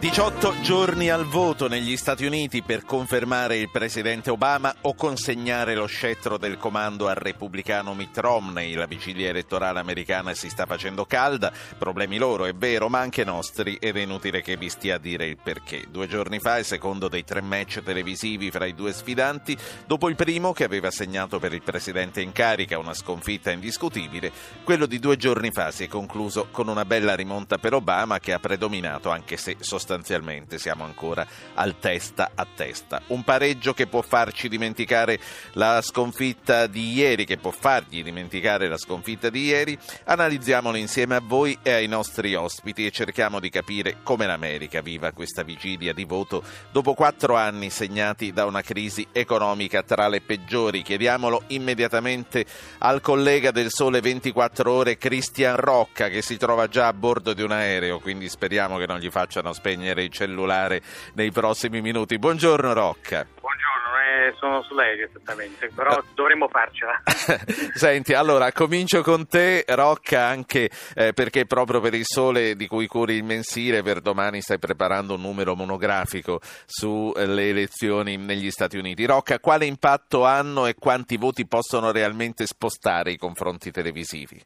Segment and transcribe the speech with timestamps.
[0.00, 5.86] 18 giorni al voto negli Stati Uniti per confermare il presidente Obama o consegnare lo
[5.86, 8.74] scettro del comando al repubblicano Mitt Romney.
[8.74, 13.74] La vigilia elettorale americana si sta facendo calda, problemi loro è vero, ma anche nostri
[13.74, 15.86] ed è inutile che vi stia a dire il perché.
[15.90, 20.14] Due giorni fa il secondo dei tre match televisivi fra i due sfidanti, dopo il
[20.14, 24.30] primo che aveva segnato per il presidente in carica una sconfitta indiscutibile,
[24.62, 28.32] quello di due giorni fa si è concluso con una bella rimonta per Obama che
[28.32, 33.00] ha predominato anche se sostanzialmente sostanzialmente siamo ancora al testa a testa.
[33.06, 35.18] Un pareggio che può farci dimenticare
[35.52, 39.78] la sconfitta di ieri, che può fargli dimenticare la sconfitta di ieri.
[40.04, 45.12] Analizziamolo insieme a voi e ai nostri ospiti e cerchiamo di capire come l'America viva
[45.12, 50.82] questa vigilia di voto dopo quattro anni segnati da una crisi economica tra le peggiori.
[50.82, 52.44] Chiediamolo immediatamente
[52.78, 57.42] al collega del Sole 24 Ore, Cristian Rocca, che si trova già a bordo di
[57.42, 60.82] un aereo, quindi speriamo che non gli facciano spegnere spegnere il cellulare
[61.14, 62.18] nei prossimi minuti.
[62.18, 63.24] Buongiorno Rocca.
[63.40, 67.00] Buongiorno, eh, sono su lei esattamente, però dovremmo farcela.
[67.74, 72.88] Senti, allora comincio con te Rocca anche eh, perché proprio per il sole di cui
[72.88, 79.06] curi il mensile per domani stai preparando un numero monografico sulle elezioni negli Stati Uniti.
[79.06, 84.44] Rocca, quale impatto hanno e quanti voti possono realmente spostare i confronti televisivi?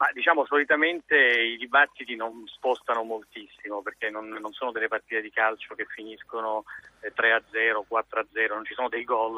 [0.00, 5.30] Ma diciamo solitamente i dibattiti non spostano moltissimo perché non, non sono delle partite di
[5.30, 6.64] calcio che finiscono
[7.02, 9.34] 3-0, 4-0, non ci sono dei gol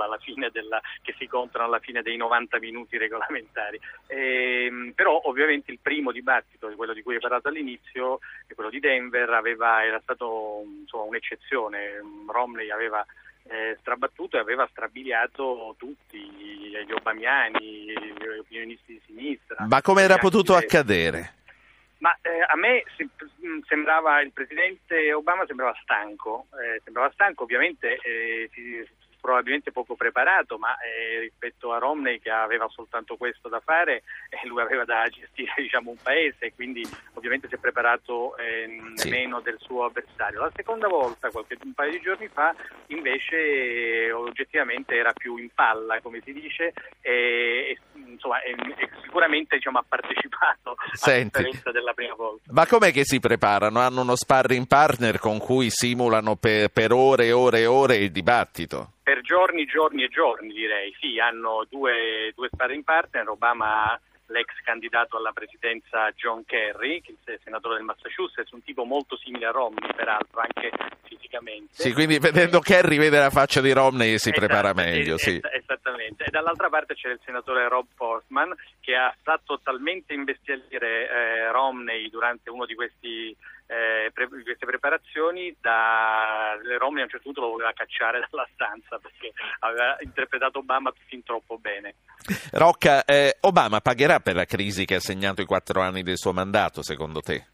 [0.52, 3.80] della, che si contano alla fine dei 90 minuti regolamentari.
[4.06, 8.20] E, ehm, però ovviamente il primo dibattito, quello di cui hai parlato all'inizio,
[8.54, 12.00] quello di Denver, aveva, era stato insomma, un'eccezione.
[12.28, 13.04] Romney aveva
[13.44, 19.66] eh, strabattuto e aveva strabiliato tutti, gli obamiani, gli opinionisti di sinistra.
[19.66, 21.40] Ma come era potuto accadere?
[21.98, 22.82] Ma eh, a me
[23.68, 28.84] sembrava il presidente Obama sembrava stanco, eh, sembrava stanco ovviamente eh, si,
[29.22, 34.46] probabilmente poco preparato, ma eh, rispetto a Romney che aveva soltanto questo da fare, eh,
[34.48, 36.82] lui aveva da gestire diciamo, un paese, quindi
[37.14, 39.08] ovviamente si è preparato eh, sì.
[39.08, 40.40] meno del suo avversario.
[40.40, 42.52] La seconda volta, qualche, un paio di giorni fa,
[42.88, 49.78] invece oggettivamente era più in palla, come si dice, e, insomma, e, e sicuramente diciamo,
[49.78, 52.50] ha partecipato Senti, a differenza della prima volta.
[52.50, 53.78] Ma com'è che si preparano?
[53.78, 58.10] Hanno uno sparring partner con cui simulano per, per ore e ore e ore il
[58.10, 58.94] dibattito?
[59.02, 65.16] Per giorni, giorni e giorni direi, sì, hanno due, due sparring partner, Obama l'ex candidato
[65.16, 69.92] alla presidenza John Kerry, che è senatore del Massachusetts, un tipo molto simile a Romney
[69.94, 70.70] peraltro anche
[71.02, 71.68] fisicamente.
[71.72, 75.16] Sì, quindi vedendo Kerry vede la faccia di Romney e si esatto, prepara meglio.
[75.16, 75.40] Es- sì.
[75.52, 81.50] Esattamente, e dall'altra parte c'è il senatore Rob Portman che ha fatto talmente investire eh,
[81.50, 83.36] Romney durante uno di questi
[83.72, 88.98] eh, pre- queste preparazioni da Romney a un certo punto lo voleva cacciare dalla stanza
[88.98, 91.94] perché aveva interpretato Obama fin troppo bene.
[92.52, 96.32] Rocca, eh, Obama pagherà per la crisi che ha segnato i quattro anni del suo
[96.32, 97.46] mandato, secondo te?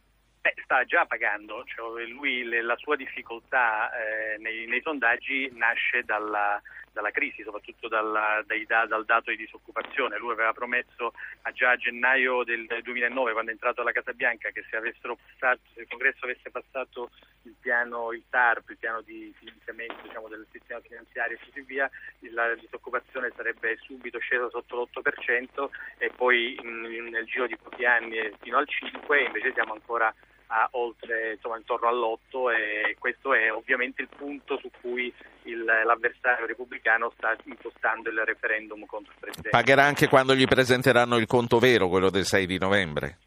[0.42, 6.02] Eh, sta già pagando, cioè lui, le, la sua difficoltà eh, nei, nei, sondaggi nasce
[6.04, 6.60] dalla,
[6.98, 10.18] dalla crisi, soprattutto dalla, dai, dal dato di disoccupazione.
[10.18, 14.50] Lui aveva promesso a già a gennaio del 2009, quando è entrato alla Casa Bianca,
[14.50, 17.10] che se, passato, se il Congresso avesse passato
[17.42, 21.88] il piano, il TARP, il piano di finanziamento diciamo, del sistema finanziario e così via,
[22.32, 28.18] la disoccupazione sarebbe subito scesa sotto l'8% e poi in, nel giro di pochi anni
[28.40, 30.12] fino al 5%, invece siamo ancora
[30.48, 36.46] a oltre, insomma, intorno all'8 e questo è ovviamente il punto su cui il, l'avversario
[36.46, 39.50] repubblicano sta impostando il referendum contro il Presidente.
[39.50, 43.18] Pagherà anche quando gli presenteranno il conto vero, quello del 6 di novembre?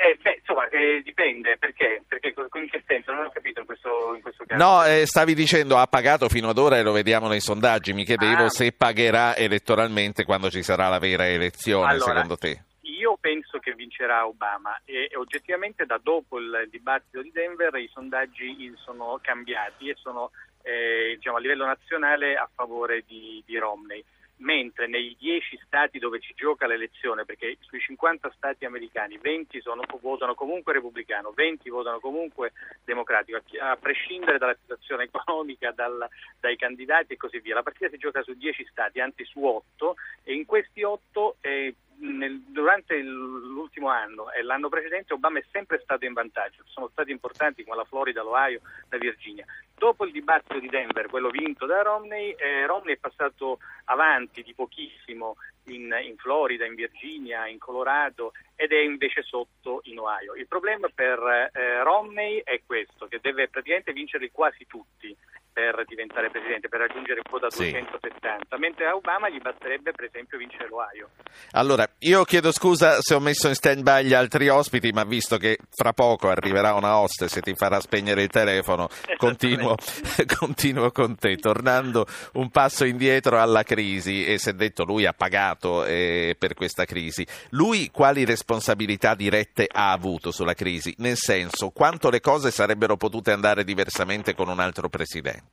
[0.00, 2.02] Eh, beh, insomma, eh, dipende, perché?
[2.06, 3.12] Perché in che senso?
[3.12, 4.62] Non ho capito in questo, in questo caso.
[4.62, 8.04] No, eh, stavi dicendo ha pagato fino ad ora e lo vediamo nei sondaggi, mi
[8.04, 8.48] chiedevo ah.
[8.48, 12.62] se pagherà elettoralmente quando ci sarà la vera elezione, allora, secondo te?
[13.08, 18.70] Io penso che vincerà Obama e oggettivamente da dopo il dibattito di Denver i sondaggi
[18.76, 24.04] sono cambiati e sono eh, diciamo, a livello nazionale a favore di, di Romney
[24.40, 29.82] mentre nei 10 stati dove si gioca l'elezione, perché sui 50 stati americani 20 sono,
[30.00, 32.52] votano comunque repubblicano, 20 votano comunque
[32.84, 36.06] democratico, a, prescindere dalla situazione economica, dal,
[36.38, 37.54] dai candidati e così via.
[37.54, 41.74] La partita si gioca su 10 stati, anzi su 8, e in questi 8 eh,
[42.00, 47.10] nel, durante l'ultimo anno e l'anno precedente Obama è sempre stato in vantaggio, sono stati
[47.10, 49.44] importanti come la Florida, l'Ohio, la Virginia.
[49.74, 54.52] Dopo il dibattito di Denver, quello vinto da Romney, eh, Romney è passato avanti di
[54.54, 55.36] pochissimo
[55.66, 60.34] in, in, Florida, in Virginia, in Colorado ed è invece sotto in Ohio.
[60.34, 65.16] Il problema per eh, Romney è questo, che deve praticamente vincere quasi tutti
[65.58, 67.70] per diventare presidente, per raggiungere quota sì.
[67.72, 71.08] 270, mentre a Obama gli basterebbe per esempio vincere l'Ohio.
[71.52, 75.58] Allora, io chiedo scusa se ho messo in stand-by gli altri ospiti, ma visto che
[75.68, 79.74] fra poco arriverà una hostess e ti farà spegnere il telefono, continuo,
[80.38, 85.84] continuo con te, tornando un passo indietro alla crisi, e è detto lui ha pagato
[85.84, 90.94] eh, per questa crisi, lui quali responsabilità dirette ha avuto sulla crisi?
[90.98, 95.47] Nel senso, quanto le cose sarebbero potute andare diversamente con un altro presidente?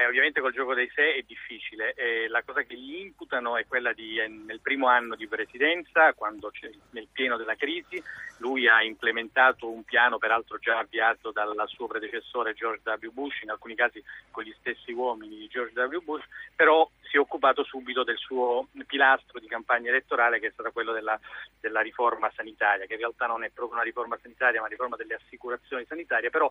[0.00, 1.92] Beh, ovviamente col gioco dei sé è difficile.
[1.92, 6.14] Eh, la cosa che gli imputano è quella di, eh, nel primo anno di presidenza,
[6.14, 6.50] quando
[6.92, 8.02] nel pieno della crisi,
[8.38, 13.10] lui ha implementato un piano, peraltro già avviato dal suo predecessore George W.
[13.10, 15.98] Bush, in alcuni casi con gli stessi uomini di George W.
[16.02, 16.24] Bush,
[16.56, 20.92] però si è occupato subito del suo pilastro di campagna elettorale, che è stato quello
[20.92, 21.20] della,
[21.60, 24.96] della riforma sanitaria, che in realtà non è proprio una riforma sanitaria, ma una riforma
[24.96, 26.50] delle assicurazioni sanitarie, però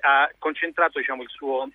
[0.00, 1.70] ha concentrato diciamo, il suo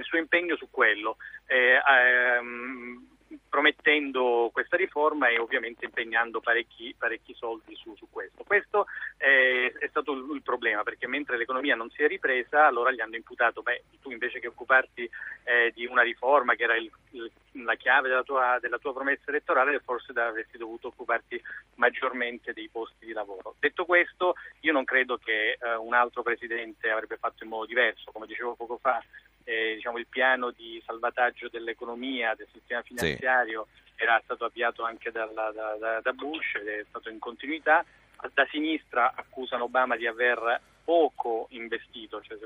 [0.00, 1.16] il suo impegno su quello.
[1.46, 3.08] Eh, ehm,
[3.48, 8.44] promettendo questa riforma e ovviamente impegnando parecchi, parecchi soldi su, su, questo.
[8.44, 8.86] Questo
[9.16, 13.00] è, è stato il, il, problema perché mentre l'economia non si è ripresa allora gli
[13.00, 15.08] hanno imputato, beh tu invece che occuparti
[15.44, 17.30] eh, di una riforma che era il, il,
[17.64, 21.40] la chiave della tua, della tua, promessa elettorale forse avresti dovuto occuparti
[21.76, 23.54] maggiormente dei posti di lavoro.
[23.58, 28.10] Detto questo io non credo che eh, un altro presidente avrebbe fatto in modo diverso,
[28.12, 29.02] come dicevo poco fa
[29.50, 34.02] eh, diciamo, il piano di salvataggio dell'economia, del sistema finanziario sì.
[34.04, 37.84] era stato avviato anche dalla, da, da, da, Bush ed è stato in continuità.
[38.32, 42.36] Da sinistra accusano Obama di aver poco investito, cioè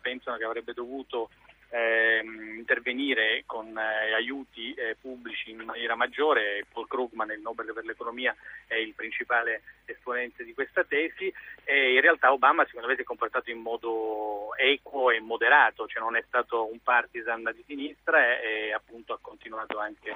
[0.00, 1.30] pensano che avrebbe dovuto
[1.74, 2.22] eh,
[2.56, 6.64] intervenire con eh, aiuti eh, pubblici in maniera maggiore.
[6.72, 8.34] Paul Krugman, il Nobel per l'economia,
[8.68, 11.32] è il principale esponente di questa tesi
[11.64, 16.02] e in realtà Obama secondo me si è comportato in modo equo e moderato, cioè
[16.02, 20.14] non è stato un partisan di sinistra e, e appunto ha continuato anche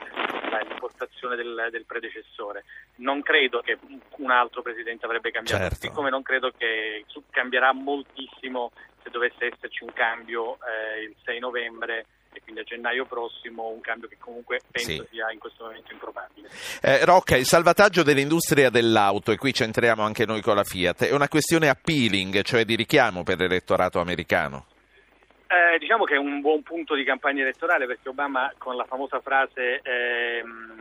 [0.78, 2.64] l'impostazione del, del, predecessore.
[2.96, 3.76] Non credo che
[4.16, 5.80] un altro presidente avrebbe cambiato, certo.
[5.80, 8.70] siccome non credo che cambierà moltissimo
[9.08, 13.80] se dovesse esserci un cambio eh, il 6 novembre e quindi a gennaio prossimo un
[13.80, 15.06] cambio che comunque penso sì.
[15.10, 16.48] sia in questo momento improbabile.
[16.82, 21.12] Eh, Rocca, il salvataggio dell'industria dell'auto, e qui centriamo anche noi con la Fiat, è
[21.12, 24.66] una questione appealing, cioè di richiamo per l'elettorato americano?
[25.50, 29.18] Eh, diciamo che è un buon punto di campagna elettorale perché Obama con la famosa
[29.20, 30.77] frase ehm, eh,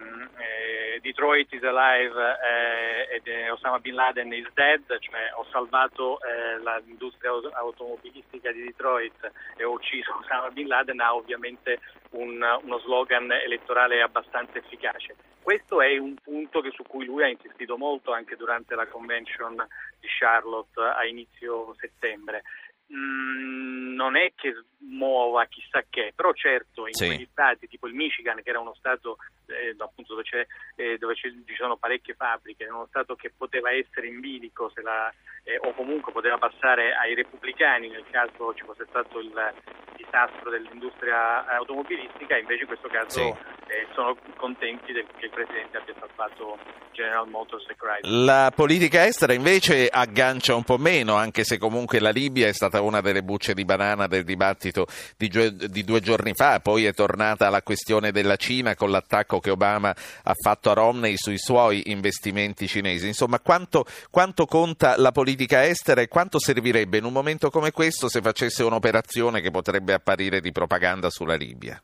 [1.02, 7.32] Detroit is alive eh, ed Osama Bin Laden is dead, cioè ho salvato eh, l'industria
[7.54, 11.80] automobilistica di Detroit e ho ucciso Osama Bin Laden, ha ovviamente
[12.12, 15.16] un, uno slogan elettorale abbastanza efficace.
[15.42, 19.56] Questo è un punto su cui lui ha insistito molto anche durante la convention
[20.00, 22.44] di Charlotte a inizio settembre.
[22.94, 27.08] Mm, non è che muova chissà che, però certo in sì.
[27.08, 29.18] quegli stati tipo il Michigan che era uno stato
[29.48, 34.22] eh, appunto dove, eh, dove ci sono parecchie fabbriche, uno stato che poteva essere in
[34.22, 35.14] bilico la,
[35.44, 39.54] eh, o comunque poteva passare ai repubblicani nel caso ci fosse stato il
[39.98, 45.78] disastro dell'industria automobilistica, invece in questo caso sì eh, sono contenti del, che il Presidente
[45.78, 46.58] abbia salvato
[46.92, 48.26] General Motors e Chrysler.
[48.26, 52.77] La politica estera invece aggancia un po' meno, anche se comunque la Libia è stata
[52.82, 55.30] una delle bucce di banana del dibattito di,
[55.70, 59.90] di due giorni fa, poi è tornata la questione della Cina con l'attacco che Obama
[59.90, 63.08] ha fatto a Romney sui suoi investimenti cinesi.
[63.08, 68.10] Insomma, quanto, quanto conta la politica estera e quanto servirebbe in un momento come questo
[68.10, 71.82] se facesse un'operazione che potrebbe apparire di propaganda sulla Libia?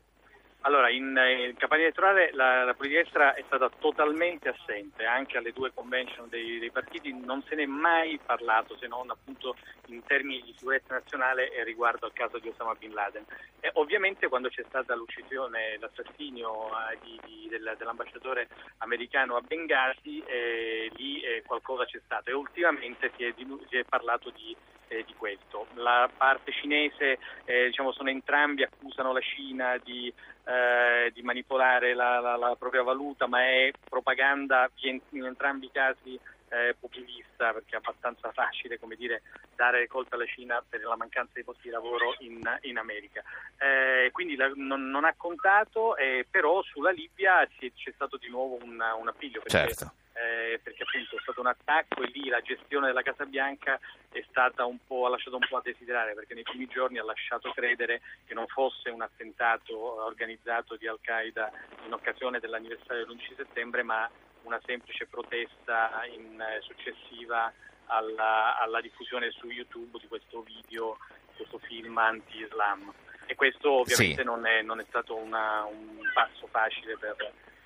[0.66, 5.36] Allora, in, eh, in campagna elettorale la, la, politica estera è stata totalmente assente, anche
[5.36, 9.56] alle due convention dei, dei, partiti non se ne è mai parlato se non appunto
[9.88, 13.26] in termini di sicurezza nazionale e riguardo al caso di Osama Bin Laden.
[13.60, 20.24] E ovviamente quando c'è stata l'uccisione, l'assassinio eh, di, di, del, dell'ambasciatore americano a Benghazi,
[20.26, 23.34] eh, lì eh, qualcosa c'è stato e ultimamente si è,
[23.68, 24.56] si è parlato di
[24.88, 25.66] eh, di questo.
[25.74, 30.12] La parte cinese, eh, diciamo, sono entrambi accusano la Cina di
[30.44, 36.18] eh, di manipolare la, la, la, propria valuta, ma è propaganda in, entrambi i casi
[36.54, 39.22] eh, populista perché è abbastanza facile come dire,
[39.56, 43.22] dare colpa alla Cina per la mancanza di posti di lavoro in, in America.
[43.58, 48.28] Eh, quindi la, non, non, ha contato, eh, però sulla Libia c'è, c'è stato di
[48.28, 49.40] nuovo un, un appiglio.
[49.40, 49.92] Perché, certo.
[50.12, 53.80] Eh, perché appunto è stato un attacco e lì la gestione della Casa Bianca
[54.12, 57.04] è stata un po', ha lasciato un po' a desiderare perché nei primi giorni ha
[57.04, 61.50] lasciato credere che non fosse un attentato organizzato di Al-Qaeda
[61.84, 64.08] in occasione dell'anniversario dell'11 settembre ma
[64.44, 67.52] una semplice protesta in, eh, successiva
[67.86, 70.96] alla, alla, diffusione su YouTube di questo video,
[71.36, 72.92] questo film anti-Islam.
[73.26, 74.24] E questo ovviamente sì.
[74.24, 77.16] non, è, non, è, stato una, un passo facile per,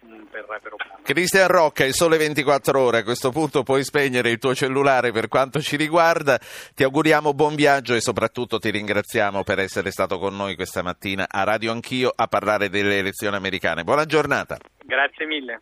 [0.08, 0.98] Obama.
[1.02, 5.28] Cristian Rocca, il sole 24 ore, a questo punto puoi spegnere il tuo cellulare per
[5.28, 6.38] quanto ci riguarda,
[6.74, 11.26] ti auguriamo buon viaggio e soprattutto ti ringraziamo per essere stato con noi questa mattina
[11.28, 13.84] a Radio Anch'io a parlare delle elezioni americane.
[13.84, 14.58] Buona giornata.
[14.88, 15.60] Grazie mille.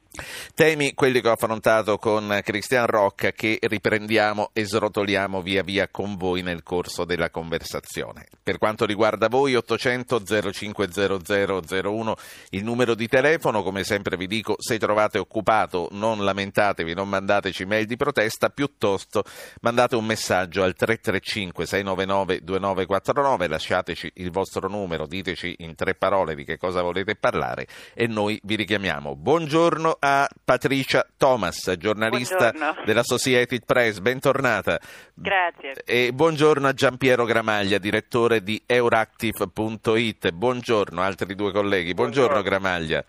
[0.54, 6.14] Temi quelli che ho affrontato con Cristian Rocca che riprendiamo e srotoliamo via via con
[6.16, 8.28] voi nel corso della conversazione.
[8.40, 10.22] Per quanto riguarda voi 800
[10.52, 12.16] 050001
[12.50, 17.64] il numero di telefono, come sempre vi dico, se trovate occupato non lamentatevi, non mandateci
[17.64, 19.24] mail di protesta, piuttosto
[19.60, 26.34] mandate un messaggio al 335 699 2949, lasciateci il vostro numero, diteci in tre parole
[26.34, 32.84] di che cosa volete parlare e noi vi richiamiamo buongiorno a Patricia Thomas, giornalista buongiorno.
[32.84, 34.78] della Society Press, bentornata.
[35.14, 35.82] Grazie.
[35.84, 40.30] E buongiorno a Giampiero Gramaglia, direttore di Euractiv.it.
[40.30, 41.94] Buongiorno, altri due colleghi.
[41.94, 42.42] Buongiorno, buongiorno.
[42.42, 43.04] Gramaglia.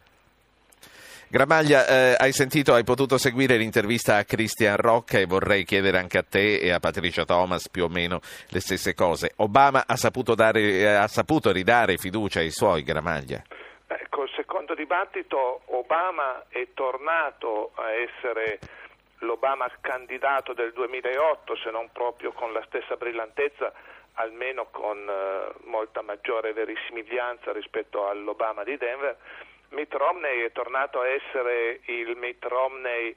[1.30, 6.18] Gramaglia, eh, hai sentito, hai potuto seguire l'intervista a Christian Rocca e vorrei chiedere anche
[6.18, 8.20] a te e a Patricia Thomas più o meno
[8.50, 9.34] le stesse cose.
[9.38, 13.44] Obama ha saputo, dare, eh, ha saputo ridare fiducia ai suoi, Gramaglia?
[14.68, 18.60] secondo dibattito Obama è tornato a essere
[19.20, 23.72] l'Obama candidato del 2008, se non proprio con la stessa brillantezza,
[24.14, 29.18] almeno con eh, molta maggiore verosimiglianza rispetto all'Obama di Denver.
[29.70, 33.16] Mitt Romney è tornato a essere il Mitt Romney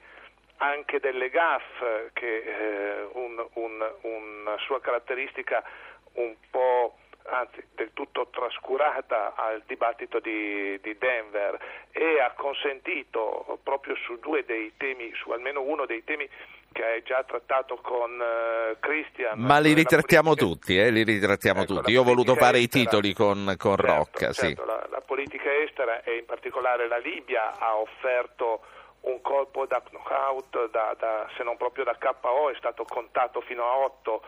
[0.57, 5.63] anche delle GAF, che eh, un, un, una sua caratteristica
[6.13, 11.57] un po' anzi del tutto trascurata al dibattito di, di, Denver
[11.91, 16.27] e ha consentito proprio su due dei temi, su almeno uno dei temi
[16.71, 19.39] che hai già trattato con uh, Christian.
[19.39, 20.53] Ma li ritrattiamo politica...
[20.53, 21.91] tutti, eh, li ritrattiamo ecco, tutti.
[21.91, 24.31] Io ho voluto fare estera, i titoli con, con certo, Rocca.
[24.31, 24.67] Certo, sì.
[24.67, 28.61] la, la politica estera e in particolare la Libia ha offerto
[29.01, 33.63] un colpo da knockout, da, da, se non proprio da KO, è stato contato fino
[33.63, 34.23] a 8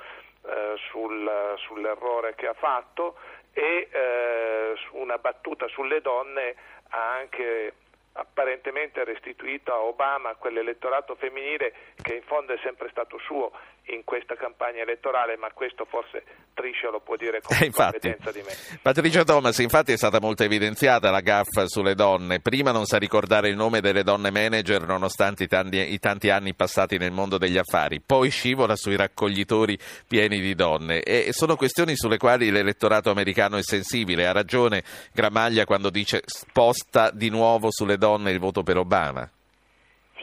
[0.46, 3.16] eh, sul, sull'errore che ha fatto
[3.54, 6.56] e eh, una battuta sulle donne
[6.90, 7.74] ha anche
[8.14, 13.52] apparentemente restituito a Obama quell'elettorato femminile che in fondo è sempre stato suo
[13.88, 18.42] in questa campagna elettorale, ma questo forse Triscio lo può dire con eh, competenza di
[18.42, 18.52] me.
[18.82, 22.40] Patricia Thomas, infatti è stata molto evidenziata la gaffa sulle donne.
[22.40, 26.54] Prima non sa ricordare il nome delle donne manager nonostante i tanti, i tanti anni
[26.54, 29.78] passati nel mondo degli affari, poi scivola sui raccoglitori
[30.08, 34.28] pieni di donne e sono questioni sulle quali l'elettorato americano è sensibile.
[34.28, 39.30] Ha ragione Gramaglia quando dice sposta di nuovo sulle donne il voto per Obama.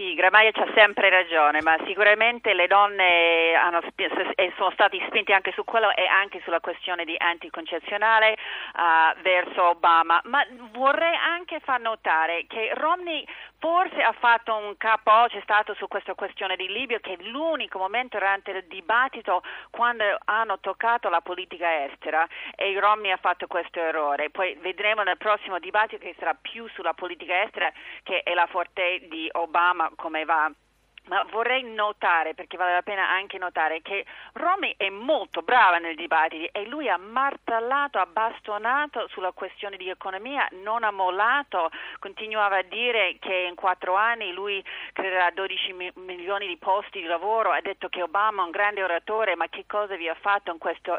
[0.00, 3.82] Sì, Gramaglia c'ha sempre ragione, ma sicuramente le donne hanno,
[4.56, 10.18] sono stati spinti anche su quello e anche sulla questione di anticoncezionale uh, verso Obama.
[10.24, 10.42] Ma
[10.72, 13.26] vorrei anche far notare che Romney
[13.58, 17.78] forse ha fatto un capo, c'è stato su questa questione di Libia, che è l'unico
[17.78, 22.26] momento durante il dibattito quando hanno toccato la politica estera
[22.56, 24.30] e Romney ha fatto questo errore.
[24.30, 27.70] Poi vedremo nel prossimo dibattito che sarà più sulla politica estera
[28.02, 30.50] che è la forte di Obama come va
[31.10, 34.04] ma vorrei notare, perché vale la pena anche notare, che
[34.34, 39.88] Romy è molto brava nel dibattito e lui ha martellato, ha bastonato sulla questione di
[39.88, 46.46] economia, non ha mollato, continuava a dire che in quattro anni lui creerà 12 milioni
[46.46, 49.96] di posti di lavoro, ha detto che Obama è un grande oratore, ma che cosa
[49.96, 50.58] vi ha fatto in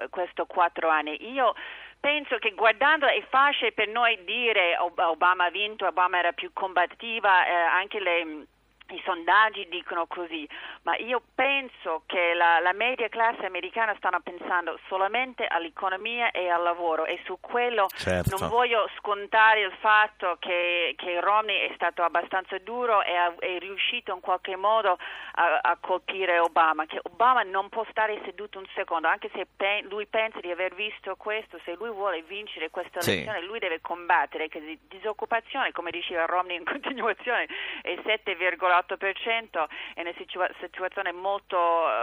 [0.10, 1.32] questo quattro anni?
[1.32, 1.54] Io
[2.00, 7.46] penso che guardando è facile per noi dire Obama ha vinto, Obama era più combattiva,
[7.46, 8.48] eh, anche le
[8.94, 10.48] i sondaggi dicono così,
[10.84, 16.64] ma io penso che la, la, media classe americana stanno pensando solamente all'economia e al
[16.64, 18.38] lavoro e su quello certo.
[18.38, 24.14] non voglio scontare il fatto che, che Romney è stato abbastanza duro e è riuscito
[24.14, 24.98] in qualche modo
[25.34, 29.84] a, a, colpire Obama, che Obama non può stare seduto un secondo, anche se pe-
[29.90, 33.46] lui pensa di aver visto questo, se lui vuole vincere questa elezione sì.
[33.46, 37.48] lui deve combattere, che di disoccupazione, come diceva Romney in continuazione,
[37.82, 41.58] è 7,8%, è una situa- situazione molto,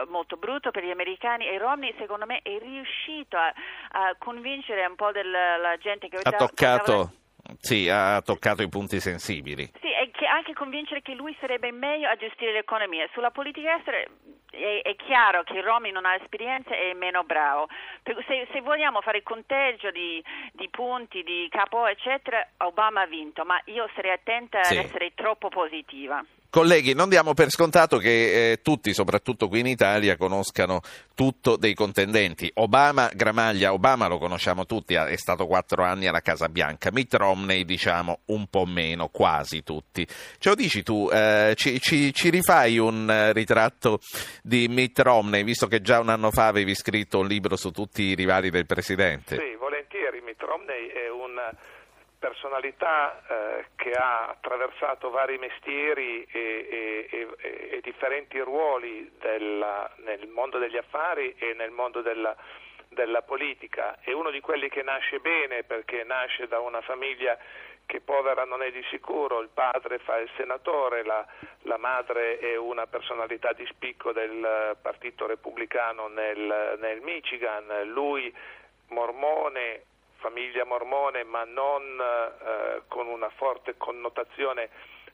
[0.08, 3.52] molto brutta per gli americani e Romney secondo me è riuscito a,
[3.92, 7.12] a convincere un po' della gente che ha toccato
[7.60, 9.64] sì, ha toccato i punti sensibili.
[9.80, 13.08] Sì, e anche convincere che lui sarebbe meglio a gestire l'economia.
[13.12, 13.96] Sulla politica estera
[14.50, 17.68] è, è chiaro che Romy non ha esperienza e è meno bravo.
[18.02, 23.44] Se, se vogliamo fare il conteggio di, di, punti, di capo, eccetera, Obama ha vinto,
[23.44, 24.76] ma io sarei attenta sì.
[24.76, 26.22] ad essere troppo positiva.
[26.50, 30.80] Colleghi, non diamo per scontato che eh, tutti, soprattutto qui in Italia, conoscano
[31.14, 32.50] tutto dei contendenti.
[32.54, 36.90] Obama, Gramaglia, Obama lo conosciamo tutti, è stato quattro anni alla Casa Bianca.
[36.90, 40.06] Mitt Romney, diciamo, un po' meno, quasi tutti.
[40.06, 44.00] Ce lo dici tu, eh, ci, ci, ci, rifai un eh, ritratto
[44.42, 48.04] di Mitt Romney, visto che già un anno fa avevi scritto un libro su tutti
[48.04, 49.36] i rivali del Presidente?
[49.36, 50.22] Sì, volentieri.
[50.22, 51.38] Mitt Romney è un
[52.18, 60.26] personalità eh, che ha attraversato vari mestieri e, e, e, e differenti ruoli della, nel
[60.28, 62.34] mondo degli affari e nel mondo della,
[62.88, 63.98] della politica.
[64.00, 67.38] È uno di quelli che nasce bene perché nasce da una famiglia
[67.86, 71.26] che povera non è di sicuro, il padre fa il senatore, la,
[71.62, 78.30] la madre è una personalità di spicco del Partito Repubblicano nel, nel Michigan, lui
[78.88, 79.84] mormone
[80.18, 84.68] famiglia mormone ma non eh, con una forte connotazione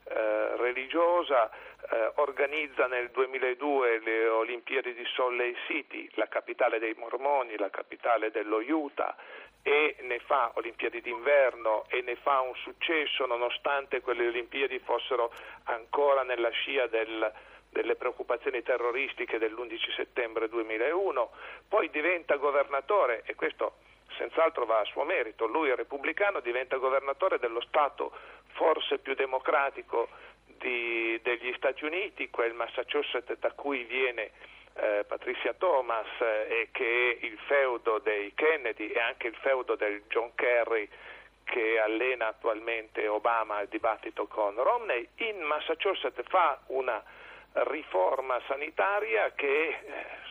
[0.07, 6.93] eh, religiosa, eh, organizza nel 2002 le Olimpiadi di Salt Lake City, la capitale dei
[6.95, 9.15] mormoni, la capitale dello Utah,
[9.63, 15.33] e ne fa Olimpiadi d'inverno e ne fa un successo nonostante quelle Olimpiadi fossero
[15.63, 17.33] ancora nella scia del,
[17.71, 21.31] delle preoccupazioni terroristiche dell'11 settembre 2001,
[21.67, 23.77] poi diventa governatore e questo
[24.17, 25.45] senz'altro va a suo merito.
[25.45, 28.11] Lui è repubblicano, diventa governatore dello Stato
[28.53, 30.09] forse più democratico
[30.45, 34.31] di, degli Stati Uniti, quel Massachusetts da cui viene
[34.75, 39.75] eh, Patricia Thomas eh, e che è il feudo dei Kennedy e anche il feudo
[39.75, 40.87] del John Kerry
[41.43, 47.01] che allena attualmente Obama al dibattito con Romney, in Massachusetts fa una
[47.53, 49.77] riforma sanitaria che eh,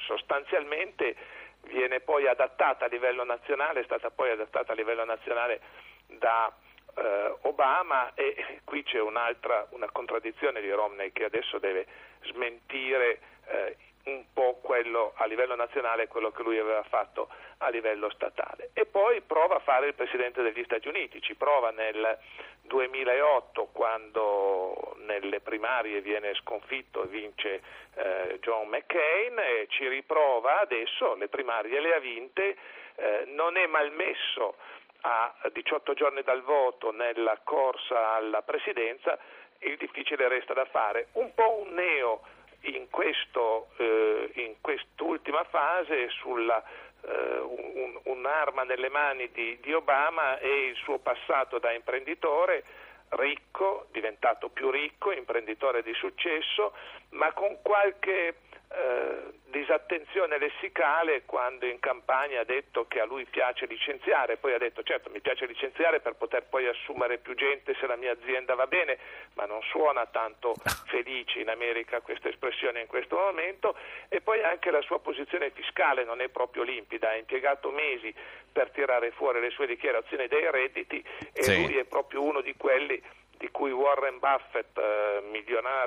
[0.06, 1.16] sostanzialmente
[1.66, 5.60] viene poi adattata a livello nazionale, è stata poi adattata a livello nazionale
[6.06, 6.52] da
[6.96, 11.86] eh, Obama e qui c'è un'altra una contraddizione di Romney che adesso deve
[12.22, 18.10] smentire eh, un po' quello a livello nazionale quello che lui aveva fatto a livello
[18.10, 18.70] statale.
[18.74, 22.18] E poi prova a fare il Presidente degli Stati Uniti, ci prova nel
[22.62, 27.62] 2008 quando nelle primarie viene sconfitto e vince
[27.94, 32.56] eh, John McCain e ci riprova adesso, le primarie le ha vinte,
[32.96, 34.56] eh, non è malmesso
[35.02, 39.18] a 18 giorni dal voto nella corsa alla presidenza,
[39.58, 42.22] il difficile resta da fare, un po' un neo
[42.64, 46.62] in, questo, eh, in quest'ultima fase sulla
[47.06, 52.64] eh, un, un'arma nelle mani di, di Obama è il suo passato da imprenditore
[53.10, 56.72] ricco, diventato più ricco, imprenditore di successo,
[57.10, 58.36] ma con qualche
[58.74, 64.58] eh, disattenzione lessicale quando in campagna ha detto che a lui piace licenziare, poi ha
[64.58, 68.54] detto certo mi piace licenziare per poter poi assumere più gente se la mia azienda
[68.54, 68.98] va bene,
[69.34, 70.54] ma non suona tanto
[70.86, 73.76] felice in America questa espressione in questo momento
[74.08, 78.12] e poi anche la sua posizione fiscale non è proprio limpida, ha impiegato mesi
[78.52, 81.62] per tirare fuori le sue dichiarazioni dei redditi e sì.
[81.62, 83.00] lui è proprio uno di quelli
[83.36, 85.20] di cui Warren Buffett, eh,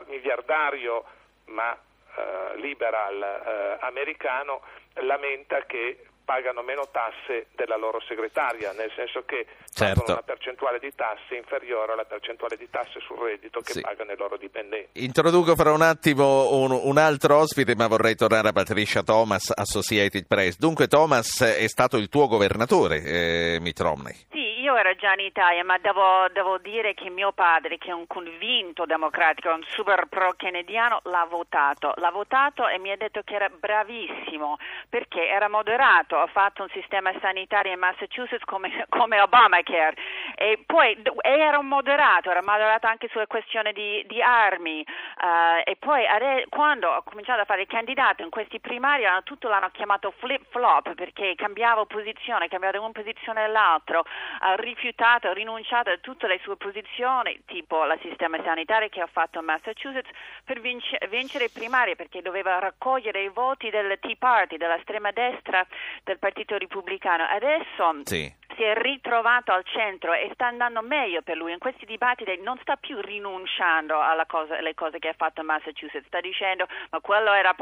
[0.07, 1.03] miliardario
[1.45, 1.77] ma
[2.17, 4.61] eh, liberal eh, americano
[4.95, 10.01] lamenta che pagano meno tasse della loro segretaria, nel senso che certo.
[10.01, 13.79] pagano una percentuale di tasse inferiore alla percentuale di tasse sul reddito che sì.
[13.79, 15.01] pagano i loro dipendenti.
[15.05, 20.27] Introduco fra un attimo un, un, altro ospite, ma vorrei tornare a Patricia Thomas, Associated
[20.27, 20.57] Press.
[20.57, 24.13] Dunque Thomas è stato il tuo governatore, eh, Mitt Romney.
[24.29, 27.93] Sì, io ero già in Italia, ma devo, devo, dire che mio padre, che è
[27.93, 31.93] un convinto democratico, un super pro-kennediano, l'ha votato.
[31.95, 34.57] L'ha votato e mi ha detto che era bravissimo
[34.89, 39.95] perché era moderato, ha fatto un sistema sanitario in Massachusetts come, come Obamacare
[40.35, 45.77] e poi era un moderato, era moderato anche sulle questioni di, di armi uh, e
[45.77, 46.03] poi
[46.49, 51.33] quando ho cominciato a fare il candidato in questi primari tutto l'hanno chiamato flip-flop perché
[51.35, 53.99] cambiavo posizione, cambiavo da una posizione all'altra.
[53.99, 59.41] Uh, rifiutato, rinunciato a tutte le sue posizioni, tipo il sistema sanitario che ha fatto
[59.41, 60.09] Massachusetts,
[60.43, 65.65] per vinc- vincere i primari perché doveva raccogliere i voti del Tea Party, dell'estrema destra
[66.03, 67.23] del Partito Repubblicano.
[67.23, 68.33] Adesso Sì.
[68.55, 71.51] si è ritrovato al centro e sta andando meglio per lui.
[71.51, 76.19] In questi dibattiti non sta più rinunciando cose, alle cose che ha fatto Massachusetts, sta
[76.19, 77.55] dicendo ma quello era,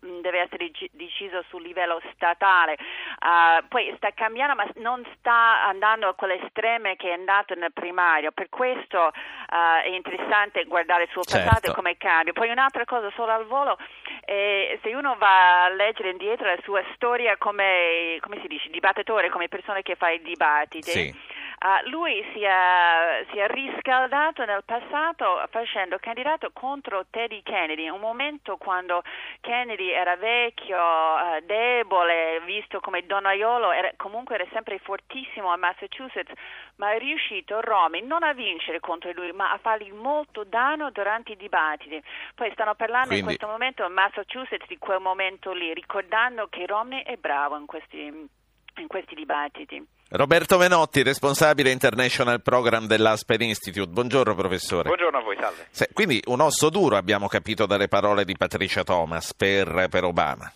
[0.00, 2.76] deve essere deciso sul livello statale.
[3.20, 7.72] Uh, poi sta cambiando ma non sta andando a quelle estreme che è andato nel
[7.72, 8.30] primario.
[8.32, 11.70] Per questo uh, è interessante guardare il suo passato Certo.
[11.70, 12.32] e come cambia.
[12.32, 13.78] Poi un'altra cosa solo al volo,
[14.24, 19.30] eh, se uno va a leggere indietro la sua storia come, come si dice, dibattitore,
[19.30, 21.14] come persona che fa i dibattiti, Sì.
[21.62, 28.00] Ah, lui si è, si è riscaldato nel passato facendo candidato contro Teddy Kennedy, un
[28.00, 29.02] momento quando
[29.40, 36.32] Kennedy era vecchio, eh, debole, visto come donnaiolo, era, comunque era sempre fortissimo a Massachusetts,
[36.76, 41.32] ma è riuscito Romney non a vincere contro lui, ma a fargli molto danno durante
[41.32, 42.02] i dibattiti.
[42.34, 46.64] Poi stanno parlando Quindi- in questo momento a Massachusetts di quel momento lì, ricordando che
[46.64, 49.98] Romney è bravo in questi, in questi dibattiti.
[50.12, 53.88] Roberto Menotti, responsabile International Program dell'Aspen Institute.
[53.88, 54.88] Buongiorno professore.
[54.88, 55.66] Buongiorno a voi, salve.
[55.70, 60.52] Se- Quindi un osso duro abbiamo capito dalle parole di Patricia Thomas per, per Obama.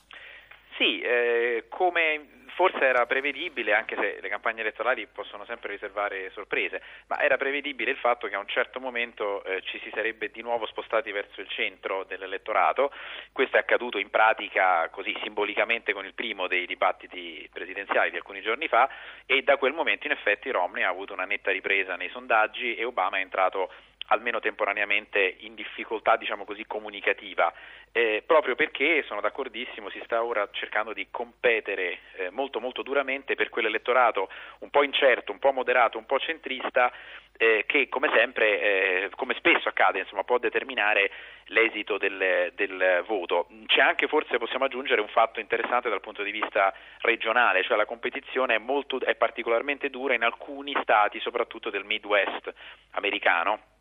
[0.77, 6.83] Sì, eh, come forse era prevedibile, anche se le campagne elettorali possono sempre riservare sorprese,
[7.09, 10.41] ma era prevedibile il fatto che a un certo momento eh, ci si sarebbe di
[10.41, 12.93] nuovo spostati verso il centro dell'elettorato.
[13.33, 18.41] Questo è accaduto in pratica così simbolicamente con il primo dei dibattiti presidenziali di alcuni
[18.41, 18.89] giorni fa
[19.27, 22.85] e da quel momento in effetti Romney ha avuto una netta ripresa nei sondaggi e
[22.85, 23.71] Obama è entrato
[24.07, 27.53] almeno temporaneamente in difficoltà diciamo così comunicativa
[27.93, 33.35] eh, proprio perché sono d'accordissimo si sta ora cercando di competere eh, molto molto duramente
[33.35, 34.29] per quell'elettorato
[34.61, 36.93] un po' incerto, un po' moderato, un po' centrista
[37.37, 41.11] eh, che come sempre, eh, come spesso accade, insomma, può determinare
[41.47, 43.49] l'esito del, del voto.
[43.67, 47.87] C'è anche forse possiamo aggiungere un fatto interessante dal punto di vista regionale, cioè la
[47.87, 52.53] competizione è, molto, è particolarmente dura in alcuni stati, soprattutto del Midwest
[52.93, 53.73] americano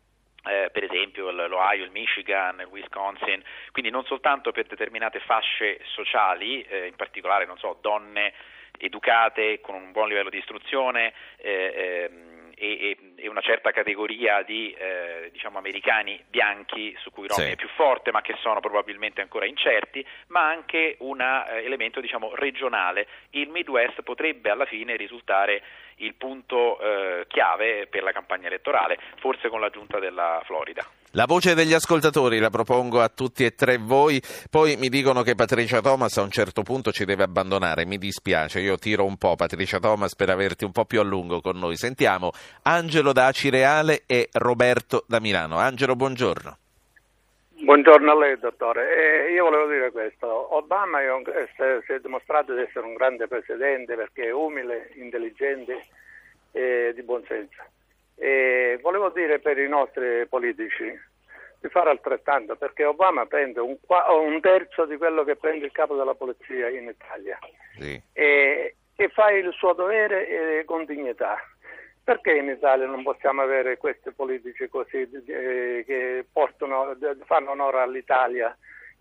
[0.46, 6.62] eh, per esempio l'Ohio, il Michigan, il Wisconsin, quindi non soltanto per determinate fasce sociali,
[6.62, 8.32] eh, in particolare so, donne
[8.78, 14.72] educate con un buon livello di istruzione eh, ehm, e, e- una certa categoria di
[14.72, 17.52] eh, diciamo americani bianchi su cui Romney Sì.
[17.54, 22.34] è più forte ma che sono probabilmente ancora incerti, ma anche un eh, elemento diciamo
[22.34, 23.06] regionale.
[23.30, 25.62] Il Midwest potrebbe alla fine risultare
[25.96, 30.84] il punto eh, chiave per la campagna elettorale, forse con l'aggiunta della Florida.
[31.16, 35.36] La voce degli ascoltatori la propongo a tutti e tre voi, poi mi dicono che
[35.36, 39.36] Patricia Thomas a un certo punto ci deve abbandonare, mi dispiace, io tiro un po'
[39.36, 41.76] Patricia Thomas per averti un po' più a lungo con noi.
[41.76, 45.58] Sentiamo Angelo da Acireale e Roberto da Milano.
[45.58, 46.58] Angelo, buongiorno.
[47.62, 49.28] Buongiorno a lei, dottore.
[49.28, 50.56] Eh, io volevo dire questo.
[50.56, 51.48] Obama è un- eh,
[51.86, 55.86] si è dimostrato di essere un grande presidente perché è umile, intelligente
[56.50, 57.62] e di buonsenso.
[58.16, 60.84] E volevo dire per i nostri politici
[61.60, 65.96] di fare altrettanto perché Obama prende un, un terzo di quello che prende il capo
[65.96, 67.38] della polizia in Italia
[67.78, 68.00] Sì.
[68.12, 70.28] e, e fa il suo dovere
[70.60, 71.36] eh, con dignità.
[72.04, 78.54] Perché in Italia non possiamo avere questi politici così eh, che portano, fanno onore all'Italia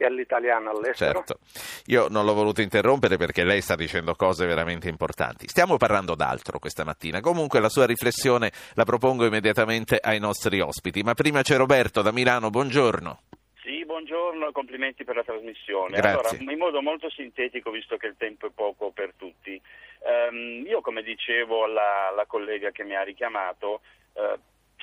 [0.03, 1.23] e all'italiano all'estero?
[1.25, 1.39] Certo,
[1.85, 5.47] io non l'ho voluto interrompere perché lei sta dicendo cose veramente importanti.
[5.47, 11.01] Stiamo parlando d'altro questa mattina, comunque la sua riflessione la propongo immediatamente ai nostri ospiti,
[11.01, 13.21] ma prima c'è Roberto da Milano, buongiorno.
[13.61, 15.97] Sì, buongiorno e complimenti per la trasmissione.
[15.97, 16.37] Grazie.
[16.37, 19.59] Allora, in modo molto sintetico, visto che il tempo è poco per tutti,
[20.05, 23.79] ehm, io come dicevo alla, alla collega che mi ha richiamato,
[24.13, 24.37] eh,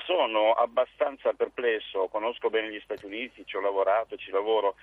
[0.06, 4.76] sono abbastanza perplesso, conosco bene gli Stati Uniti, ci ho lavorato, ci lavoro.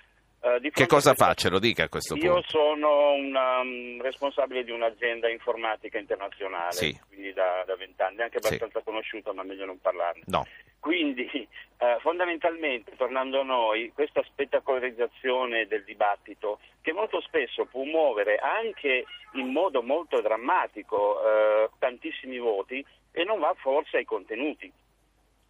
[0.60, 1.34] Di Che cosa fa?
[1.34, 2.48] Ce lo dica a questo Io punto.
[2.48, 6.98] sono un um, responsabile di un'azienda informatica internazionale, Sì.
[7.08, 8.46] quindi da vent'anni, anche Sì.
[8.46, 10.22] abbastanza conosciuta, ma meglio non parlarne.
[10.26, 10.46] No,
[10.80, 11.26] Quindi,
[11.78, 19.04] eh, fondamentalmente, tornando a noi, questa spettacolarizzazione del dibattito, che molto spesso può muovere anche
[19.32, 24.72] in modo molto drammatico eh, tantissimi voti e non va forse ai contenuti.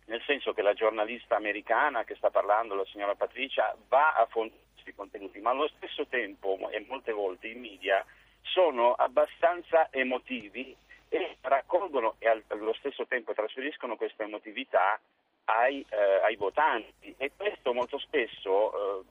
[0.06, 4.66] Nel senso che la giornalista americana che sta parlando, la signora Patricia, va a fondare
[4.88, 8.04] questi contenuti, ma allo stesso tempo, e molte volte i media,
[8.42, 10.74] sono abbastanza emotivi
[11.08, 14.98] e raccolgono e al- allo stesso tempo trasferiscono questa emotività
[15.44, 19.04] ai, eh, ai votanti e questo molto spesso eh,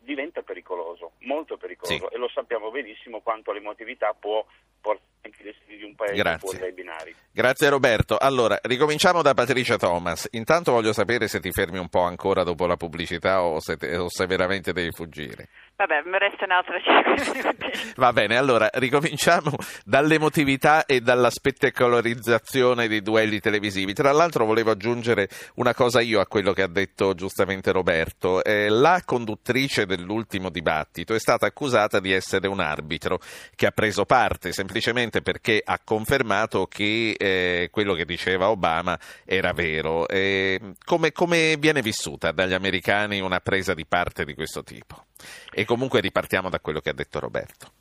[0.00, 2.14] diventa pericoloso, molto pericoloso Sì.
[2.14, 4.44] e lo sappiamo benissimo quanto l'emotività può
[4.80, 6.38] portare anche i destini di un paese Grazie.
[6.38, 7.14] fuori dai binari.
[7.30, 8.16] Grazie Roberto.
[8.18, 10.26] Allora, ricominciamo da Patricia Thomas.
[10.32, 13.96] Intanto voglio sapere se ti fermi un po' ancora dopo la pubblicità o se, te-
[13.96, 15.48] o se veramente devi fuggire.
[15.76, 17.92] Vabbè, mi restano altre 5 minuti.
[17.94, 19.52] Va bene, allora ricominciamo
[19.84, 23.92] dall'emotività e dalla spettacolarizzazione dei duelli televisivi.
[23.92, 28.42] Tra l'altro volevo aggiungere una cosa io a quello che ha detto giustamente Roberto.
[28.42, 33.20] Eh, la conduttrice dell'ultimo dibattito è stata accusata di essere un arbitro
[33.54, 39.52] che ha preso parte semplicemente perché ha confermato che eh, quello che diceva Obama era
[39.52, 40.06] vero.
[40.08, 45.06] Eh, come, come viene vissuta dagli americani una presa di parte di questo tipo?
[45.50, 47.77] E comunque ripartiamo da quello che ha detto Roberto.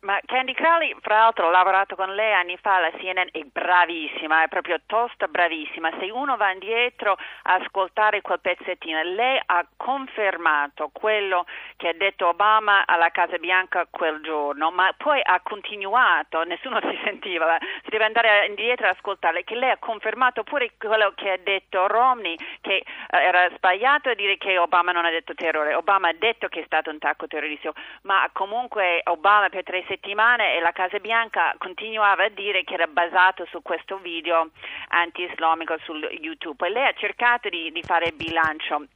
[0.00, 4.44] Ma Candy Crowley, fra l'altro, ho lavorato con lei anni fa alla CNN, è bravissima,
[4.44, 5.90] è proprio tosta bravissima.
[5.98, 12.28] Se uno va indietro a ascoltare quel pezzettino, lei ha confermato quello che ha detto
[12.28, 18.04] Obama alla Casa Bianca quel giorno, ma poi ha continuato, nessuno si sentiva, si deve
[18.04, 22.76] andare indietro ad ascoltarle, che lei ha confermato pure quello che ha detto Romney, che
[22.76, 25.74] eh, era sbagliato dire che Obama non ha detto terrore.
[25.74, 30.60] Obama ha detto che è stato un attacco terroristico, ma comunque Obama per tre e
[30.60, 34.50] la Casa Bianca continuava a dire che era basato su questo video
[34.88, 38.86] anti-islamico su YouTube e lei ha cercato di, di fare bilancio.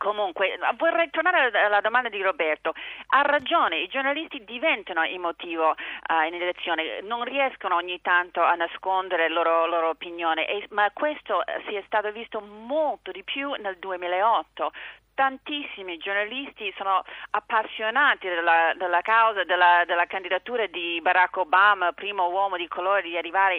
[0.00, 2.72] Comunque, vorrei tornare alla domanda di Roberto.
[3.08, 9.28] Ha ragione, i giornalisti diventano emotivo uh, in elezione, non riescono ogni tanto a nascondere
[9.28, 13.76] la loro, loro opinione, e, ma questo si è stato visto molto di più nel
[13.78, 14.72] 2008
[15.14, 22.56] tantissimi giornalisti sono appassionati della, della causa della, della, candidatura di Barack Obama, primo uomo
[22.56, 23.56] di colore di arrivare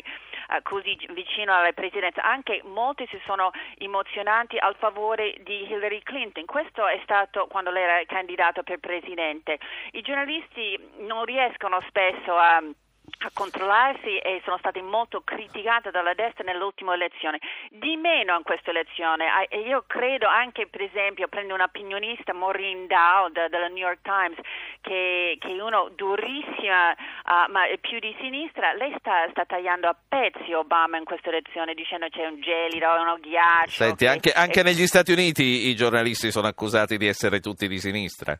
[0.50, 2.22] uh, così vicino alla presidenza.
[2.24, 6.46] Anche molti si sono emozionati al favore di Hillary Clinton.
[6.46, 9.60] Questo è stato quando lei era candidato per presidente.
[9.92, 12.62] I giornalisti non riescono spesso a
[13.24, 17.40] a controllarsi e sono stati molto criticati dalla destra nell'ultima elezione.
[17.70, 19.28] Di meno in questa elezione.
[19.50, 24.38] E io credo anche, per esempio, prendo un'opinionista, Maureen Dowd della New York Times,
[24.82, 29.88] che, che è uno durissima, uh, ma è più di sinistra, lei sta, sta, tagliando
[29.88, 33.84] a pezzi Obama in questa elezione dicendo c'è un gelido, uno ghiaccio.
[33.84, 38.38] Senti, anche, anche negli Stati Uniti i giornalisti sono accusati di essere tutti di sinistra.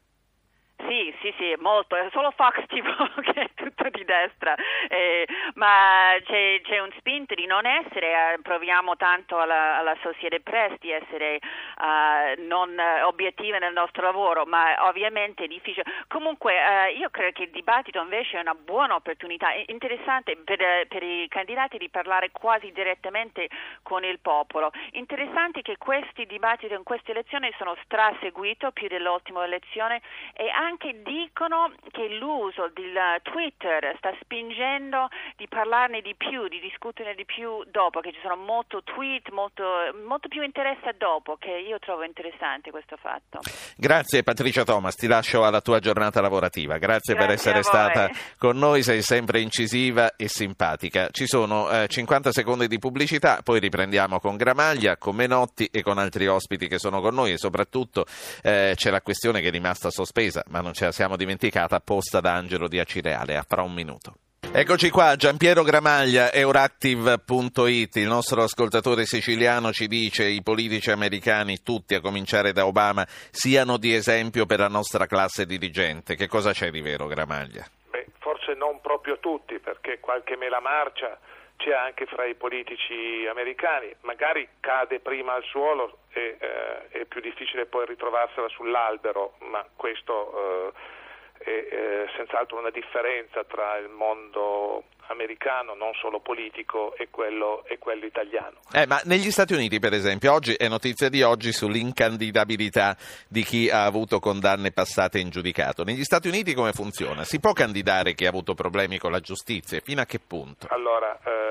[0.88, 4.56] Sì, sì, sì, molto, è solo Fox TV che è tutto di destra,
[4.88, 10.42] eh, ma c'è, c'è, un spinto di non essere, eh, proviamo tanto alla, alla Associated
[10.42, 11.40] Press di essere
[11.78, 15.84] uh, non obiettive nel nostro lavoro, ma ovviamente è difficile.
[16.08, 20.88] Comunque uh, io credo che il dibattito invece è una buona opportunità, è interessante per,
[20.88, 23.50] per, i candidati di parlare quasi direttamente
[23.84, 24.72] con il popolo.
[24.92, 30.02] Interessante che questi dibattiti in queste elezioni sono straseguiti più dell'ultima elezione
[30.34, 36.60] e anche anche dicono che l'uso del Twitter sta spingendo di parlarne di più, di
[36.60, 39.64] discuterne di più dopo, che ci sono molto tweet, molto,
[40.08, 43.40] molto più interesse dopo, che io trovo interessante questo fatto.
[43.76, 46.78] Grazie Patricia Thomas, ti lascio alla tua giornata lavorativa.
[46.78, 51.10] Grazie, Grazie per essere stata con noi, sei sempre incisiva e simpatica.
[51.12, 55.98] Ci sono eh, 50 secondi di pubblicità, poi riprendiamo con Gramaglia, con Menotti e con
[55.98, 58.06] altri ospiti che sono con noi e soprattutto
[58.42, 62.20] eh, c'è la questione che è rimasta sospesa, ma non ce la siamo dimenticata, posta
[62.20, 63.38] da Angelo di Acireale.
[63.38, 64.16] A fra un minuto.
[64.54, 71.96] Eccoci qua, Giampiero Gramaglia, Euractiv.it, il nostro ascoltatore siciliano ci dice i politici americani, tutti
[71.96, 76.16] a cominciare da Obama, siano di esempio per la nostra classe dirigente.
[76.16, 77.66] Che cosa c'è di vero, Gramaglia?
[77.92, 81.18] Beh, forse non proprio tutti, perché qualche mela marcia
[81.62, 87.22] c'è anche fra i politici americani, magari cade prima al suolo e eh, è più
[87.22, 91.00] difficile poi ritrovarsela sull'albero, ma questo eh,
[91.44, 97.78] è eh, senz'altro una differenza tra il mondo americano, non solo politico, e quello, e
[97.78, 98.60] quello italiano.
[98.72, 102.96] Eh, ma negli Stati Uniti, per esempio, oggi è notizia di oggi sull'incandidabilità
[103.28, 105.84] di chi ha avuto condanne passate in giudicato.
[105.84, 107.24] Negli Stati Uniti come funziona?
[107.24, 109.80] Si può candidare chi ha avuto problemi con la giustizia?
[109.82, 110.68] Fino a che punto?
[110.70, 111.51] Allora, eh,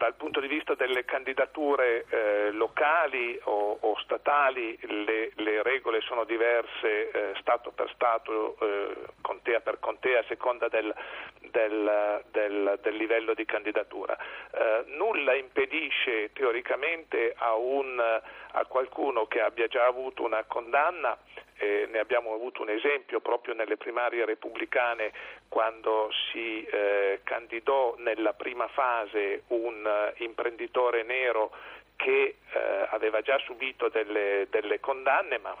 [0.00, 6.24] dal punto di vista delle candidature eh, locali o, o statali le, le, regole sono
[6.24, 10.90] diverse eh, Stato per Stato, eh, contea per contea a seconda del,
[11.50, 14.16] del, del, del livello di candidatura.
[14.52, 21.14] Eh, nulla impedisce teoricamente a, un, a qualcuno che abbia già avuto una condanna
[21.60, 25.12] eh, ne abbiamo avuto un esempio proprio nelle primarie repubblicane
[25.48, 31.50] quando si eh, candidò nella prima fase un uh, imprenditore nero
[31.96, 35.54] che eh, aveva già subito delle, delle condanne ma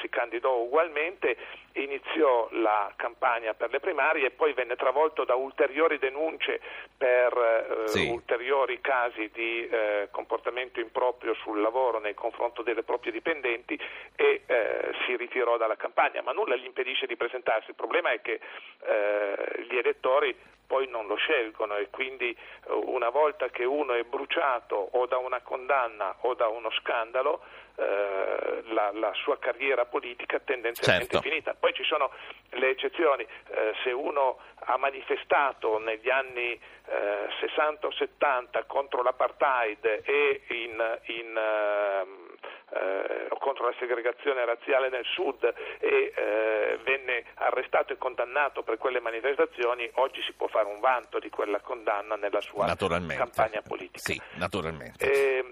[0.00, 1.36] si candidò ugualmente
[1.72, 6.60] iniziò la campagna per le primarie e poi venne travolto da ulteriori denunce
[6.96, 8.08] per eh, sì.
[8.08, 13.78] ulteriori casi di eh, comportamento improprio sul lavoro nei confronti delle proprie dipendenti
[14.16, 17.70] e eh, si ritirò dalla campagna, ma nulla gli impedisce di presentarsi.
[17.70, 18.40] Il problema è che
[18.80, 20.36] eh, gli elettori
[20.70, 25.16] poi non lo scelgono e quindi eh, una volta che uno è bruciato o da
[25.16, 27.42] una condanna o da uno scandalo
[27.74, 31.28] eh, la, la, sua carriera politica tendenzialmente certo.
[31.28, 31.54] finita.
[31.58, 32.12] Poi ci sono
[32.50, 40.02] le eccezioni, eh, se uno ha manifestato negli anni eh, 60 o 70 contro l'apartheid
[40.04, 42.29] e in, in ehm,
[42.72, 45.42] eh, contro la segregazione razziale nel sud
[45.78, 51.18] e eh, venne arrestato e condannato per quelle manifestazioni, oggi si può fare un vanto
[51.18, 53.98] di quella condanna nella sua campagna politica.
[53.98, 55.10] Sì, naturalmente.
[55.10, 55.44] Eh,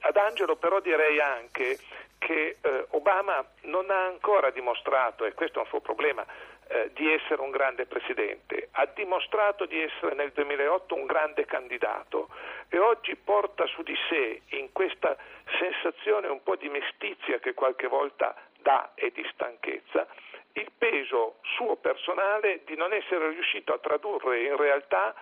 [0.00, 1.78] ad Angelo però direi anche
[2.18, 6.26] che eh, Obama non ha ancora dimostrato, e questo è un suo problema,
[6.68, 12.28] eh, di essere un grande presidente, ha dimostrato di essere nel 2008 un grande candidato
[12.68, 15.16] e oggi porta su di sé in questa
[15.58, 20.06] sensazione un po' di mestizia che qualche volta dà e di stanchezza
[20.52, 25.14] il peso suo personale di non essere riuscito a tradurre in realtà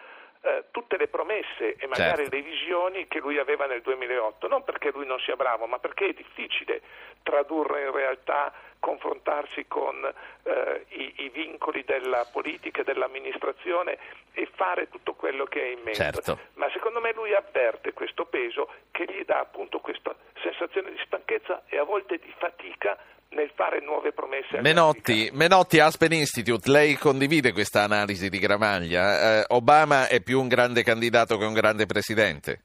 [0.71, 2.37] tutte le promesse e magari certo.
[2.37, 6.09] le visioni che lui aveva nel 2008, non perché lui non sia bravo, ma perché
[6.09, 6.83] è difficile
[7.23, 10.05] tradurre in realtà, confrontarsi con
[10.45, 13.99] eh, i, i, vincoli della politica e dell'amministrazione
[14.33, 15.95] e fare tutto quello che è in mente.
[15.95, 16.39] Certo.
[16.55, 21.65] Ma secondo me lui avverte questo peso che gli dà appunto questa sensazione di stanchezza
[21.67, 22.97] e a volte di fatica
[23.31, 24.61] nel fare nuove promesse.
[24.61, 29.41] Menotti, Menotti, Aspen Institute, lei condivide questa analisi di Gramaglia?
[29.41, 32.63] Eh, Obama è più un grande candidato che un grande presidente?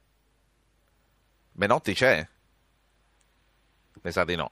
[1.54, 2.26] Menotti c'è?
[4.02, 4.48] Mi sa di no.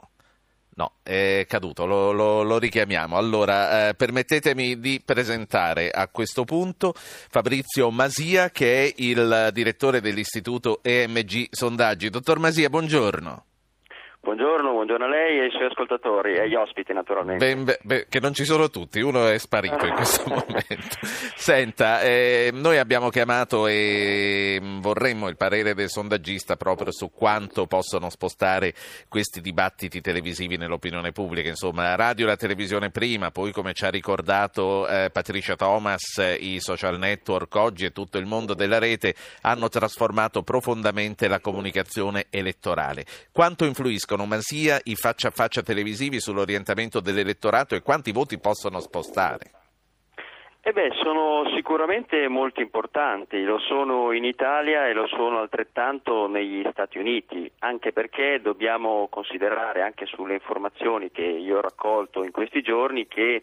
[0.72, 3.16] No, è caduto, lo, lo, lo richiamiamo.
[3.16, 10.80] Allora, eh, permettetemi di presentare a questo punto Fabrizio Masia, che è il direttore dell'Istituto
[10.82, 12.08] EMG Sondaggi.
[12.08, 13.44] Dottor Masia, buongiorno.
[14.22, 17.42] Buongiorno, buongiorno, a lei e ai suoi ascoltatori e agli ospiti naturalmente.
[17.42, 20.98] Ben, beh, beh, che non ci sono tutti, uno è sparito in questo momento.
[21.34, 27.66] Senta, eh, noi abbiamo chiamato e mm, vorremmo il parere del sondaggista proprio su quanto
[27.66, 28.74] possono spostare
[29.08, 31.48] questi dibattiti televisivi nell'opinione pubblica.
[31.48, 36.36] Insomma, la radio e la televisione prima, poi come ci ha ricordato eh, Patricia Thomas,
[36.38, 42.26] i social network oggi e tutto il mondo della rete hanno trasformato profondamente la comunicazione
[42.28, 43.06] elettorale.
[43.32, 48.38] Quanto influiscono influiscono, ma sia i faccia a faccia televisivi sull'orientamento dell'elettorato e quanti voti
[48.38, 49.52] possono spostare?
[50.62, 56.66] Eh beh, sono sicuramente molto importanti, lo sono in Italia e lo sono altrettanto negli
[56.70, 62.60] Stati Uniti, anche perché dobbiamo considerare anche sulle informazioni che io ho raccolto in questi
[62.60, 63.42] giorni che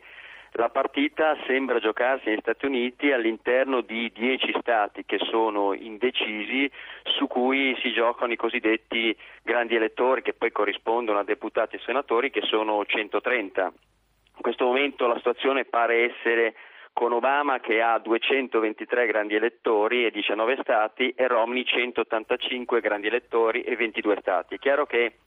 [0.57, 6.69] la partita sembra giocarsi negli Stati Uniti all'interno di dieci stati che sono indecisi,
[7.03, 12.31] su cui si giocano i cosiddetti grandi elettori che poi corrispondono a deputati e senatori
[12.31, 13.65] che sono 130.
[13.65, 16.55] In questo momento la situazione pare essere
[16.91, 23.61] con Obama che ha 223 grandi elettori e 19 stati e Romney 185 grandi elettori
[23.61, 24.55] e 22 stati.
[24.55, 25.17] È chiaro che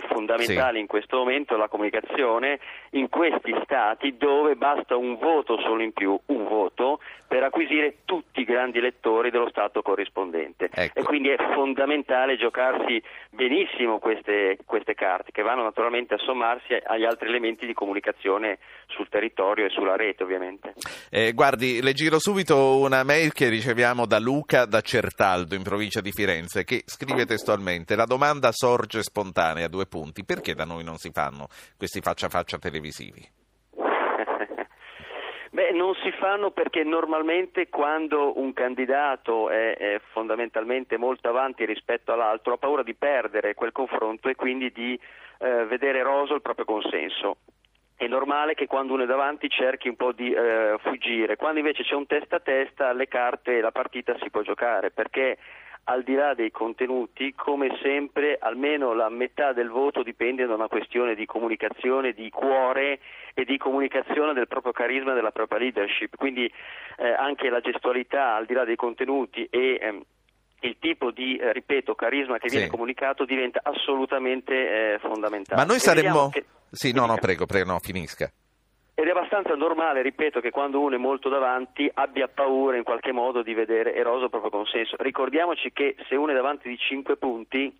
[0.00, 0.80] è fondamentale sì.
[0.80, 2.58] in questo momento la comunicazione
[2.90, 7.00] in questi stati dove basta un voto solo in più, un voto,
[7.32, 10.68] per acquisire tutti i grandi elettori dello Stato corrispondente.
[10.70, 10.98] Ecco.
[10.98, 17.06] E quindi è fondamentale giocarsi benissimo queste, queste, carte, che vanno naturalmente a sommarsi agli
[17.06, 20.74] altri elementi di comunicazione sul territorio e sulla rete, ovviamente.
[21.08, 26.02] Eh, guardi, le giro subito una mail che riceviamo da Luca da Certaldo, in provincia
[26.02, 30.24] di Firenze, che scrive testualmente: La domanda sorge spontanea, due punti.
[30.24, 33.26] Perché da noi non si fanno questi faccia a faccia televisivi?
[35.52, 42.10] Beh, non si fanno perché normalmente quando un candidato è, è, fondamentalmente molto avanti rispetto
[42.10, 44.98] all'altro ha paura di perdere quel confronto e quindi di
[45.38, 47.36] eh, vedere eroso il proprio consenso.
[47.94, 51.82] È normale che quando uno è davanti cerchi un po' di eh, fuggire, quando invece
[51.82, 55.36] c'è un testa a testa le carte e la partita si può giocare perché
[55.84, 60.68] al di là dei contenuti, come sempre almeno la metà del voto dipende da una
[60.68, 63.00] questione di comunicazione, di cuore
[63.34, 66.16] e di comunicazione del proprio carisma e della propria leadership.
[66.16, 70.02] Quindi eh, anche la gestualità al di là dei contenuti e ehm,
[70.60, 75.60] il tipo di, eh, ripeto, carisma che viene comunicato diventa assolutamente eh, fondamentale.
[75.60, 76.28] Ma noi saremmo...
[76.30, 76.44] Che...
[76.70, 78.30] Sì, no, no, prego, prego, no, finisca.
[78.94, 83.12] Ed è abbastanza normale, ripeto, che quando uno è molto davanti abbia paura in qualche
[83.12, 84.96] modo di vedere eroso il proprio consenso.
[84.98, 87.74] Ricordiamoci che se uno è davanti di 5 punti,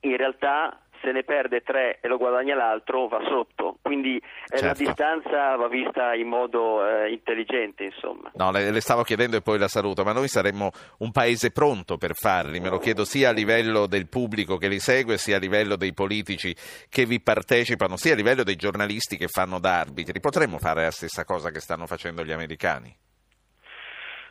[0.00, 4.64] in realtà se ne perde tre e lo guadagna l'altro va sotto, quindi eh, certo.
[4.66, 8.30] la distanza va vista in modo eh, intelligente insomma.
[8.34, 11.98] No, le, le, stavo chiedendo e poi la saluto, ma noi saremmo un paese pronto
[11.98, 15.40] per farli, me lo chiedo sia a livello del pubblico che li segue, sia a
[15.40, 16.54] livello dei politici
[16.88, 20.20] che vi partecipano, sia a livello dei giornalisti che fanno da arbitri.
[20.20, 23.03] Potremmo fare la stessa cosa che stanno facendo gli americani?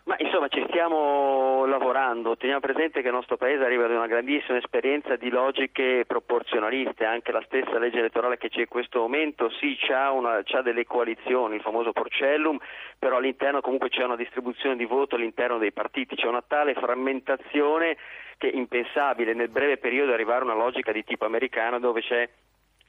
[0.05, 4.57] Ma insomma ci stiamo lavorando, teniamo presente che il nostro Paese arriva ad una grandissima
[4.57, 9.77] esperienza di logiche proporzionaliste, anche la stessa legge elettorale che c'è in questo momento, sì
[9.79, 12.57] c'ha, una, c'ha delle coalizioni, il famoso porcellum,
[12.99, 17.95] però all'interno comunque c'è una distribuzione di voto all'interno dei partiti, c'è una tale frammentazione
[18.37, 19.33] che è impensabile.
[19.33, 22.27] Nel breve periodo arrivare a una logica di tipo americano dove c'è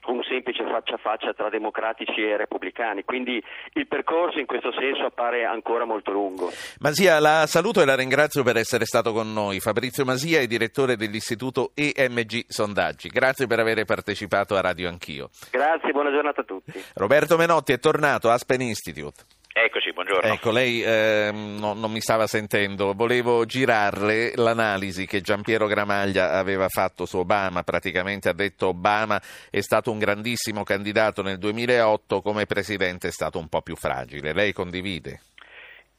[0.06, 3.42] un semplice faccia a faccia tra democratici e repubblicani, quindi
[3.72, 6.50] il percorso in questo senso appare ancora molto lungo.
[6.80, 9.60] Masia, la saluto e la ringrazio per essere stato con noi.
[9.60, 13.08] Fabrizio Masia è direttore dell'Istituto EMG Sondaggi.
[13.08, 15.30] Grazie per aver partecipato a Radio Anch'io.
[15.50, 16.72] Grazie, buona giornata a tutti.
[16.94, 19.22] Roberto Menotti è tornato a Aspen Institute.
[19.56, 20.32] Eccoci, buongiorno.
[20.32, 22.92] Ecco, lei eh, no, non mi stava sentendo.
[22.92, 27.62] Volevo girarle l'analisi che Giampiero Gramaglia aveva fatto su Obama.
[27.62, 29.20] Praticamente ha detto Obama
[29.52, 34.32] è stato un grandissimo candidato nel 2008, come presidente è stato un po' più fragile.
[34.32, 35.20] Lei condivide?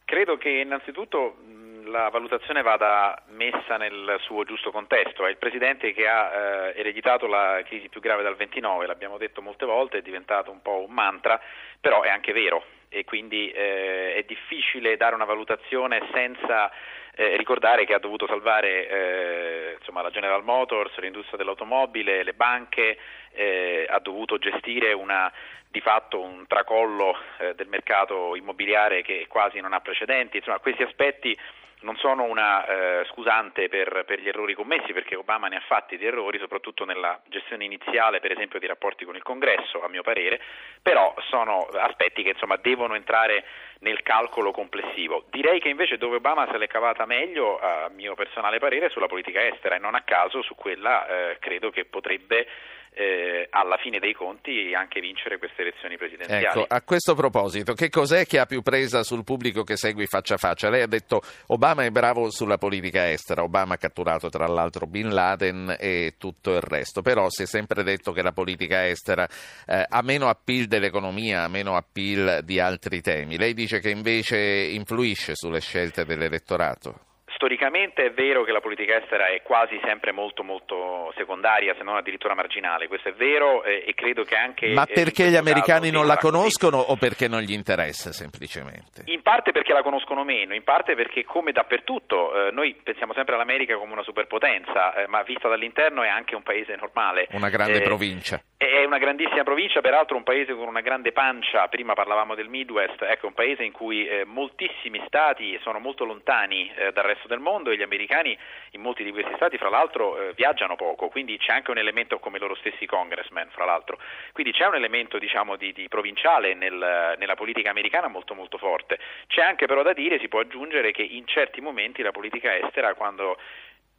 [0.04, 1.38] Credo che innanzitutto
[1.86, 5.26] la valutazione vada messa nel suo giusto contesto.
[5.26, 9.42] È il Presidente che ha eh, ereditato la crisi più grave dal 29, l'abbiamo detto
[9.42, 11.40] molte volte, è diventato un po' un mantra,
[11.80, 16.72] però è anche vero e quindi eh, è difficile dare una valutazione senza
[17.16, 22.98] eh, ricordare che ha dovuto salvare eh, insomma, la General Motors, l'industria dell'automobile, le banche,
[23.32, 25.32] eh, ha dovuto gestire una,
[25.70, 30.38] di fatto un tracollo eh, del mercato immobiliare che quasi non ha precedenti.
[30.38, 31.38] Insomma, questi aspetti
[31.86, 35.98] non sono una eh, scusante per, per, gli errori commessi, perché Obama ne ha fatti
[35.98, 40.02] di errori, soprattutto nella gestione iniziale, per esempio, di rapporti con il Congresso, a mio
[40.02, 40.42] parere,
[40.82, 43.46] però sono aspetti che insomma, devono entrare
[43.80, 45.26] nel calcolo complessivo.
[45.30, 49.08] Direi che invece dove Obama se l'è cavata meglio, a mio personale parere, è sulla
[49.08, 52.48] politica estera e non a caso su quella eh, credo che potrebbe
[52.96, 56.62] eh, alla fine dei conti anche vincere queste elezioni presidenziali.
[56.62, 60.36] Ecco, a questo proposito, che cos'è che ha più presa sul pubblico che segui faccia
[60.36, 60.70] a faccia?
[60.70, 65.14] Lei ha detto Obama è bravo sulla politica estera, Obama ha catturato tra l'altro Bin
[65.14, 69.28] Laden e tutto il resto, però si è sempre detto che la politica estera
[69.66, 73.38] eh, ha meno appeal dell'economia, ha meno appeal di altri temi.
[73.38, 77.15] Lei dice che invece influisce sulle scelte dell'elettorato?
[77.46, 81.96] Storicamente è vero che la politica estera è quasi sempre molto molto secondaria, se non
[81.96, 84.74] addirittura marginale, questo è vero eh, e credo che anche...
[84.74, 89.04] Ma perché gli americani non la conoscono o perché non gli interessa semplicemente?
[89.06, 93.36] In parte perché la conoscono meno, in parte perché come dappertutto, eh, noi pensiamo sempre
[93.36, 97.28] all'America come una superpotenza, eh, ma vista dall'interno è anche un paese normale.
[97.32, 98.42] Una grande eh, provincia.
[98.58, 103.02] È una grandissima provincia, peraltro un paese con una grande pancia, prima parlavamo del Midwest,
[103.02, 107.40] ecco un paese in cui eh, moltissimi stati sono molto lontani eh, dal resto del
[107.40, 108.36] mondo e gli americani
[108.72, 112.18] in molti di questi stati fra l'altro eh, viaggiano poco, quindi c'è anche un elemento
[112.20, 114.00] come loro stessi congressmen fra l'altro,
[114.32, 118.98] quindi c'è un elemento diciamo di, di provinciale nel, nella politica americana molto molto forte.
[119.28, 122.94] C'è anche però da dire, si può aggiungere che in certi momenti la politica estera
[122.94, 123.38] quando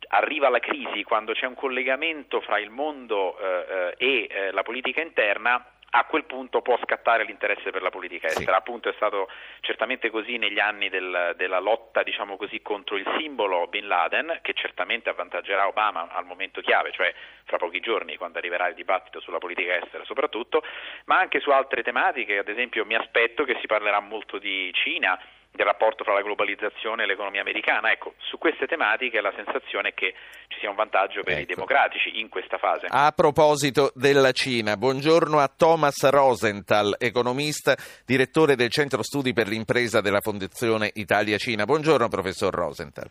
[0.09, 4.62] arriva la crisi, quando c'è un collegamento fra il mondo eh, eh e eh, la
[4.62, 8.53] politica interna, a quel punto può scattare l'interesse per la politica estera.
[8.53, 8.59] Sì.
[8.59, 9.28] Appunto è stato
[9.61, 14.53] certamente così negli anni del, della lotta diciamo così, contro il simbolo Bin Laden, che
[14.53, 19.38] certamente avvantaggerà Obama al momento chiave, cioè fra pochi giorni quando arriverà il dibattito sulla
[19.38, 20.62] politica estera soprattutto,
[21.07, 25.18] ma anche su altre tematiche, ad esempio mi aspetto che si parlerà molto di Cina,
[25.57, 27.90] del rapporto fra la globalizzazione e l'economia americana.
[27.90, 30.14] Ecco, su queste tematiche la sensazione è che
[30.48, 31.42] ci sia un vantaggio per ecco.
[31.42, 32.86] i democratici in questa fase.
[32.88, 40.00] A proposito della Cina, buongiorno a Thomas Rosenthal, economista, direttore del Centro Studi per l'impresa
[40.00, 41.64] della Fondazione Italia-Cina.
[41.64, 43.11] Buongiorno professor Rosenthal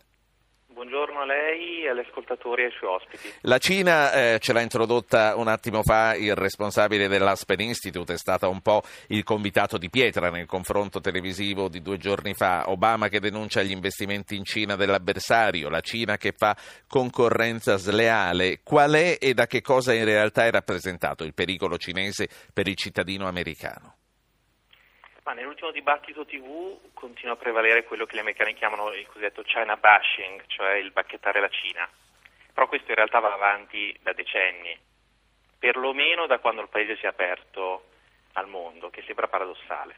[1.26, 3.34] lei e agli ascoltatori e ai suoi ospiti.
[3.42, 8.48] La Cina eh, ce l'ha introdotta un attimo fa il responsabile dell'Aspen Institute, è stata
[8.48, 12.70] un po' il convitato di pietra nel confronto televisivo di due giorni fa.
[12.70, 16.56] Obama che denuncia gli investimenti in Cina dell'avversario, la Cina che fa
[16.88, 18.62] concorrenza sleale.
[18.64, 22.76] Qual è e da che cosa in realtà è rappresentato il pericolo cinese per il
[22.76, 23.98] cittadino americano?
[25.26, 29.76] Ma nell'ultimo dibattito TV continua a prevalere quello che gli americani chiamano il cosiddetto China
[29.76, 31.90] bashing, cioè il bacchettare la Cina.
[32.54, 34.78] Però questo in realtà va avanti da decenni,
[35.58, 37.86] perlomeno da quando il paese si è aperto
[38.34, 39.98] al mondo, che sembra paradossale.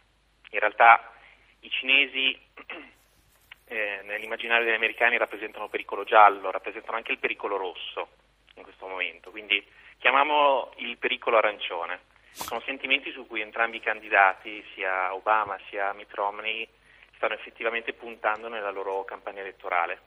[0.52, 1.12] In realtà
[1.60, 2.40] i cinesi
[3.68, 8.12] eh, nell'immaginario degli americani rappresentano pericolo giallo, rappresentano anche il pericolo rosso.
[8.56, 9.62] in questo momento, quindi
[9.98, 12.16] chiamiamolo il pericolo arancione.
[12.44, 16.68] Sono sentimenti su cui entrambi i candidati, sia Obama sia Mitt Romney,
[17.16, 20.00] stanno effettivamente puntando nella loro campagna elettorale.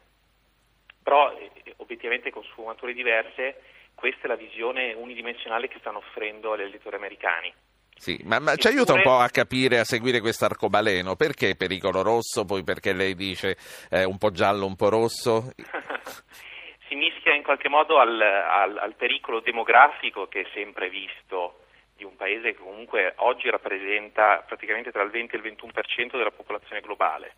[1.03, 3.61] Però eh, obiettivamente con sfumature diverse,
[3.95, 7.53] questa è la visione unidimensionale che stanno offrendo agli elettori americani.
[7.95, 11.17] Sì, ma, ma ci aiuta un po' a capire, a seguire questo arcobaleno.
[11.17, 12.47] Perché pericolo rosso?
[12.47, 13.59] Poi perché lei dice
[13.91, 15.53] eh, un po' giallo, un po' rosso?
[16.89, 21.60] si mischia in qualche modo al, al, al, pericolo demografico che è sempre visto
[22.01, 26.31] di un paese che comunque oggi rappresenta praticamente tra il 20 e il 21% della
[26.31, 27.35] popolazione globale.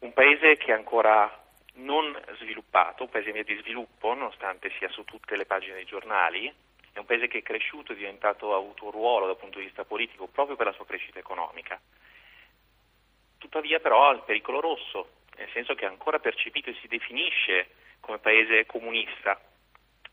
[0.00, 1.30] Un paese che è ancora
[1.74, 5.84] non sviluppato, un paese in via di sviluppo, nonostante sia su tutte le pagine dei
[5.84, 6.52] giornali,
[6.92, 9.66] è un paese che è cresciuto, è diventato, ha avuto un ruolo dal punto di
[9.66, 11.80] vista politico proprio per la sua crescita economica.
[13.38, 17.68] Tuttavia però ha il pericolo rosso, nel senso che è ancora percepito e si definisce
[18.00, 19.40] come paese comunista,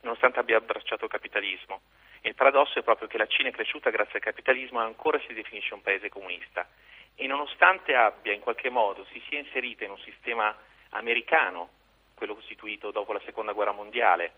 [0.01, 1.81] nonostante abbia abbracciato il capitalismo.
[2.27, 5.17] E il paradosso è proprio che la Cina è cresciuta grazie al capitalismo e ancora
[5.25, 6.67] si definisce un paese comunista.
[7.15, 10.53] E nonostante abbia in qualche modo si sia inserita in un sistema
[10.89, 11.69] americano,
[12.15, 14.33] quello costituito dopo la seconda guerra mondiale,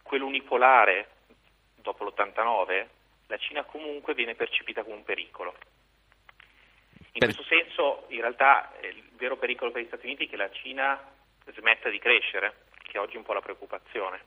[0.00, 1.08] quello unipolare
[1.74, 2.86] dopo l'89,
[3.26, 5.54] la Cina comunque viene percepita come un pericolo.
[7.12, 10.50] In questo senso, in realtà, il vero pericolo per gli Stati Uniti è che la
[10.50, 10.98] Cina
[11.44, 14.18] smetta di crescere, che oggi è un po' la preoccupazione.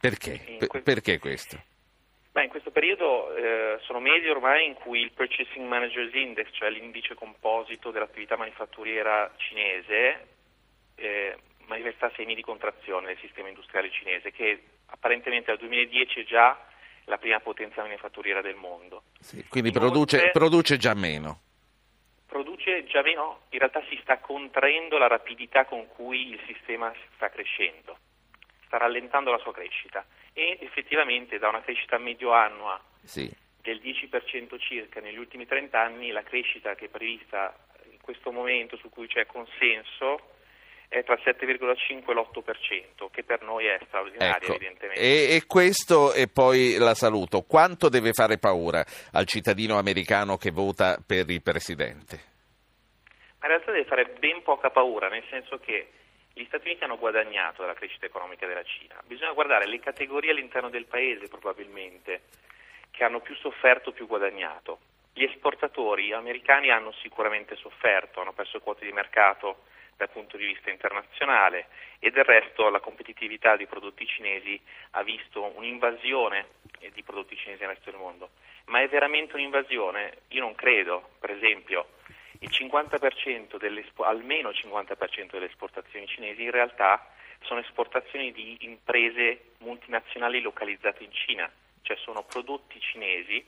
[0.00, 0.58] Perché?
[0.66, 0.82] Que...
[0.82, 1.72] Perché questo?
[2.34, 6.68] Beh, in questo periodo eh, sono mesi ormai in cui il Purchasing Managers Index, cioè
[6.68, 10.26] l'indice composito dell'attività manifatturiera cinese,
[10.96, 16.58] eh, manifesta segni di contrazione del sistema industriale cinese, che apparentemente dal 2010 è già
[17.04, 19.04] la prima potenza manifatturiera del mondo.
[19.20, 21.38] Sì, quindi produce, produce già meno.
[22.26, 27.30] Produce già meno, in realtà si sta contraendo la rapidità con cui il sistema sta
[27.30, 27.96] crescendo,
[28.66, 30.04] sta rallentando la sua crescita
[30.34, 33.30] e effettivamente da una crescita medio annua sì.
[33.62, 37.56] del 10% circa negli ultimi 30 anni la crescita che è prevista
[37.90, 40.32] in questo momento su cui c'è consenso
[40.88, 44.54] è tra il 7,5 e l'8%, che per noi è straordinario ecco.
[44.54, 45.00] evidentemente.
[45.00, 47.42] E, e, questo e poi la saluto.
[47.42, 52.32] Quanto deve fare paura al cittadino americano che vota per il Presidente?
[53.44, 55.88] in realtà deve fare ben poca paura, nel senso che
[56.34, 59.00] gli Stati Uniti hanno guadagnato dalla crescita economica della Cina.
[59.06, 62.22] Bisogna guardare le categorie all'interno del paese probabilmente
[62.90, 64.80] che hanno più sofferto, più guadagnato.
[65.12, 69.62] Gli esportatori americani hanno sicuramente sofferto, hanno perso quote di mercato
[69.96, 71.68] dal punto di vista internazionale
[72.00, 74.60] e del resto la competitività dei prodotti cinesi
[74.90, 76.46] ha visto un'invasione
[76.92, 78.30] di prodotti cinesi nel resto del mondo.
[78.66, 80.22] Ma è veramente un'invasione?
[80.28, 81.10] Io non credo.
[81.20, 81.90] Per esempio,
[82.44, 87.08] il 50% delle, almeno il 50% delle esportazioni cinesi in realtà
[87.42, 91.50] sono esportazioni di imprese multinazionali localizzate in Cina,
[91.82, 93.44] cioè sono prodotti cinesi,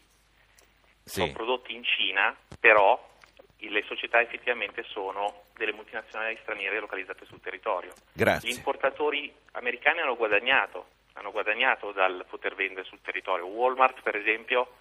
[1.02, 1.20] sì.
[1.20, 3.14] sono prodotti in Cina, però
[3.58, 7.92] le società effettivamente sono delle multinazionali straniere localizzate sul territorio.
[8.12, 8.48] Grazie.
[8.48, 13.46] Gli importatori americani hanno guadagnato, hanno guadagnato dal poter vendere sul territorio.
[13.46, 14.76] Walmart, per esempio,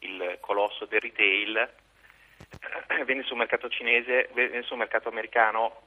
[0.00, 1.68] il colosso del retail,
[3.06, 5.82] vende sul mercato cinese, vende sul mercato americano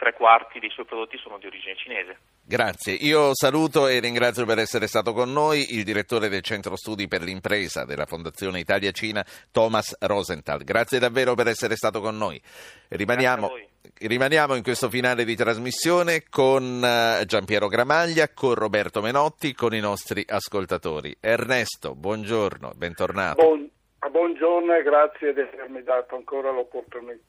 [0.00, 2.16] tre quarti dei suoi prodotti sono di origine cinese.
[2.42, 7.06] Grazie, io saluto e ringrazio per essere stato con noi il direttore del Centro Studi
[7.06, 9.22] per l'Impresa della Fondazione Italia-Cina,
[9.52, 10.64] Thomas Rosenthal.
[10.64, 12.40] Grazie davvero per essere stato con noi.
[12.88, 13.50] Rimaniamo,
[13.98, 19.80] rimaniamo in questo finale di trasmissione con eh, Giampiero Gramaglia, con Roberto Menotti, con i
[19.80, 21.14] nostri ascoltatori.
[21.20, 23.42] Ernesto, buongiorno, bentornato.
[23.42, 23.70] Buon,
[24.08, 27.22] buongiorno e grazie di avermi dato ancora l'opportunità.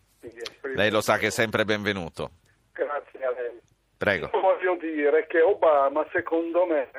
[0.62, 2.30] Lei lo sa che è sempre benvenuto.
[2.74, 3.60] Grazie a lei.
[3.98, 4.30] Prego.
[4.34, 6.90] Io voglio dire che Obama, secondo me,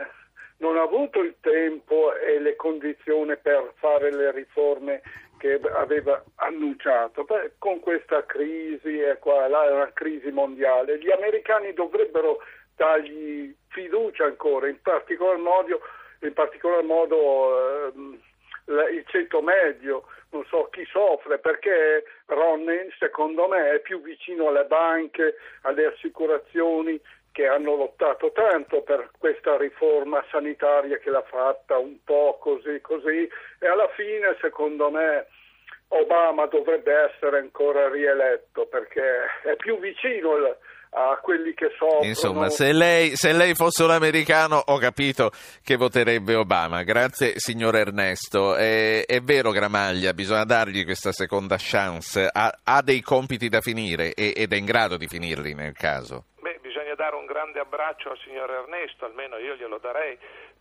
[0.58, 5.02] non ha avuto il tempo e le condizioni per fare le riforme
[5.38, 7.24] che aveva annunciato.
[7.24, 12.38] Beh, con questa crisi e qua là è una crisi mondiale, gli americani dovrebbero
[12.76, 15.80] dargli fiducia ancora, in particolar modo,
[16.20, 18.20] in particolar modo ehm,
[18.66, 24.64] il ceto medio, non so chi soffre, perché Ronnin secondo me è più vicino alle
[24.64, 27.00] banche, alle assicurazioni
[27.32, 33.28] che hanno lottato tanto per questa riforma sanitaria che l'ha fatta un po' così così.
[33.58, 35.26] E alla fine secondo me
[35.88, 39.02] Obama dovrebbe essere ancora rieletto perché
[39.44, 40.56] è più vicino il,
[40.95, 42.05] a quelli che soffrono.
[42.05, 45.30] Insomma, se lei, se lei, fosse un americano ho capito
[45.62, 46.82] che voterebbe Obama.
[46.82, 48.57] Grazie signor Ernesto.
[48.57, 52.28] È, è vero Gramaglia, bisogna dargli questa seconda chance.
[52.30, 56.24] Ha, ha dei compiti da finire ed è in grado di finirli nel caso.
[56.40, 60.16] Beh, bisogna dare un grande grande abbraccio al signor Ernesto, almeno io glielo darei,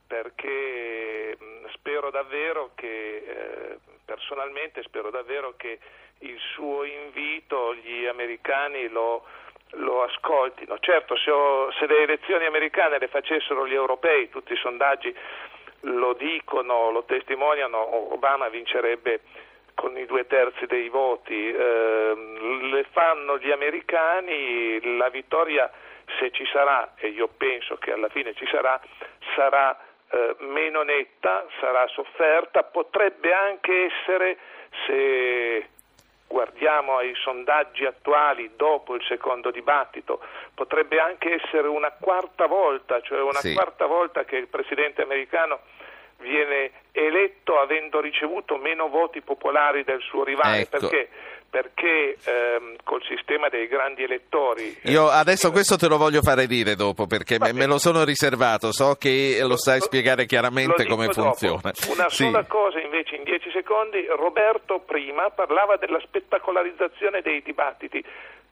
[0.06, 1.38] perché
[1.74, 5.80] spero davvero che, eh, personalmente spero davvero che
[6.20, 9.24] il suo invito gli americani lo,
[9.76, 10.78] lo ascoltino.
[10.80, 15.16] Certo, se, ho, se, le elezioni americane le facessero gli europei, tutti i sondaggi
[15.82, 19.22] lo dicono, lo testimoniano, Obama vincerebbe
[19.74, 21.50] con i due terzi dei voti.
[21.50, 22.14] Eh,
[22.72, 25.72] le fanno gli americani, la vittoria
[26.20, 28.80] se ci sarà, e io penso che alla fine ci sarà,
[29.36, 29.78] sarà
[30.10, 34.38] eh, meno netta, sarà sofferta, potrebbe anche essere,
[34.86, 35.70] se
[36.32, 40.22] guardiamo ai sondaggi attuali dopo il secondo dibattito,
[40.56, 43.54] potrebbe anche essere una quarta volta, cioè una sì.
[43.54, 45.60] quarta volta che il presidente americano
[46.20, 50.62] viene eletto avendo ricevuto meno voti popolari del suo rivale.
[50.62, 50.78] Ecco.
[50.80, 51.10] Perché?
[51.52, 54.74] Perché ehm, col sistema dei grandi elettori...
[54.84, 58.72] Io adesso questo te lo voglio fare dire dopo perché me, me, lo sono riservato,
[58.72, 61.22] so che lo, lo sai spiegare chiaramente come dopo.
[61.22, 61.74] funziona.
[61.89, 62.24] Una sì.
[62.24, 68.02] sola cosa invece in dieci secondi, Roberto prima parlava della spettacolarizzazione dei dibattiti,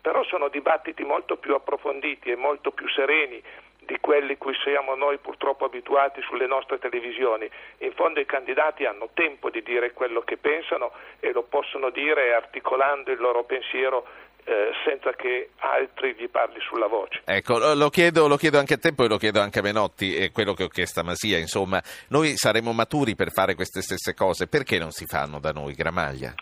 [0.02, 3.42] però sono dibattiti molto più approfonditi e molto più sereni
[3.90, 7.50] di quelli cui siamo noi purtroppo abituati sulle nostre televisioni.
[7.80, 12.36] In fondo i candidati hanno tempo di dire quello che pensano e lo possono dire
[12.36, 14.06] articolando il loro pensiero
[14.44, 17.22] eh, senza che altri gli parli sulla voce.
[17.26, 20.32] Ecco, lo chiedo, lo chiedo, anche a te, poi lo chiedo anche a Menotti, e
[20.32, 24.48] quello che ho chiesto a Masia, insomma, noi saremo maturi per fare queste stesse cose,
[24.48, 26.34] perché non si fanno da noi, Gramaglia?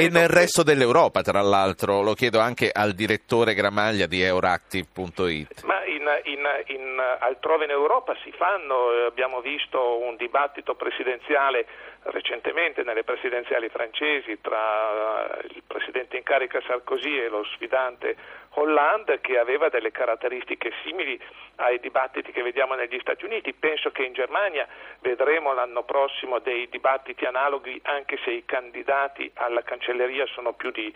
[0.00, 0.34] e nel che...
[0.34, 5.64] resto dell'Europa, tra l'altro, lo chiedo anche al direttore Gramaglia di Euractiv.it.
[6.00, 11.66] In, in, in, altrove in Europa si fanno, eh, abbiamo visto un dibattito presidenziale
[12.04, 18.16] recentemente nelle presidenziali francesi tra eh, il presidente in carica Sarkozy e lo sfidante
[18.54, 21.20] Hollande che aveva delle caratteristiche simili
[21.56, 23.52] ai dibattiti che vediamo negli Stati Uniti.
[23.52, 24.66] Penso che in Germania
[25.00, 30.90] vedremo l'anno prossimo dei dibattiti analoghi anche se i candidati alla cancelleria sono più di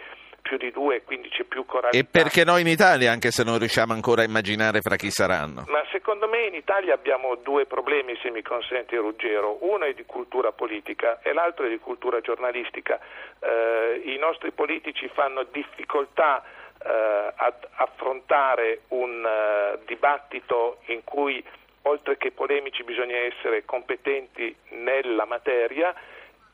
[0.45, 1.97] più di due, quindi c'è più coralità.
[1.97, 5.65] E perché noi in Italia, anche se non riusciamo ancora a immaginare fra chi saranno?
[5.69, 9.57] Ma secondo me in Italia abbiamo due problemi, se mi consente Ruggero.
[9.63, 13.01] Uno è di cultura politica e l'altro è di cultura giornalistica.
[13.41, 16.45] Eh, I nostri politici fanno difficoltà
[16.85, 21.43] eh, ad affrontare un uh, dibattito in cui
[21.83, 25.95] oltre che polemici bisogna essere competenti nella materia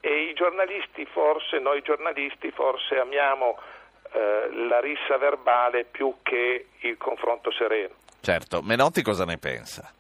[0.01, 3.59] e i giornalisti forse, noi giornalisti forse amiamo
[4.13, 7.95] eh, la rissa verbale più che il confronto sereno.
[8.21, 9.93] Certo, Menotti cosa ne pensa?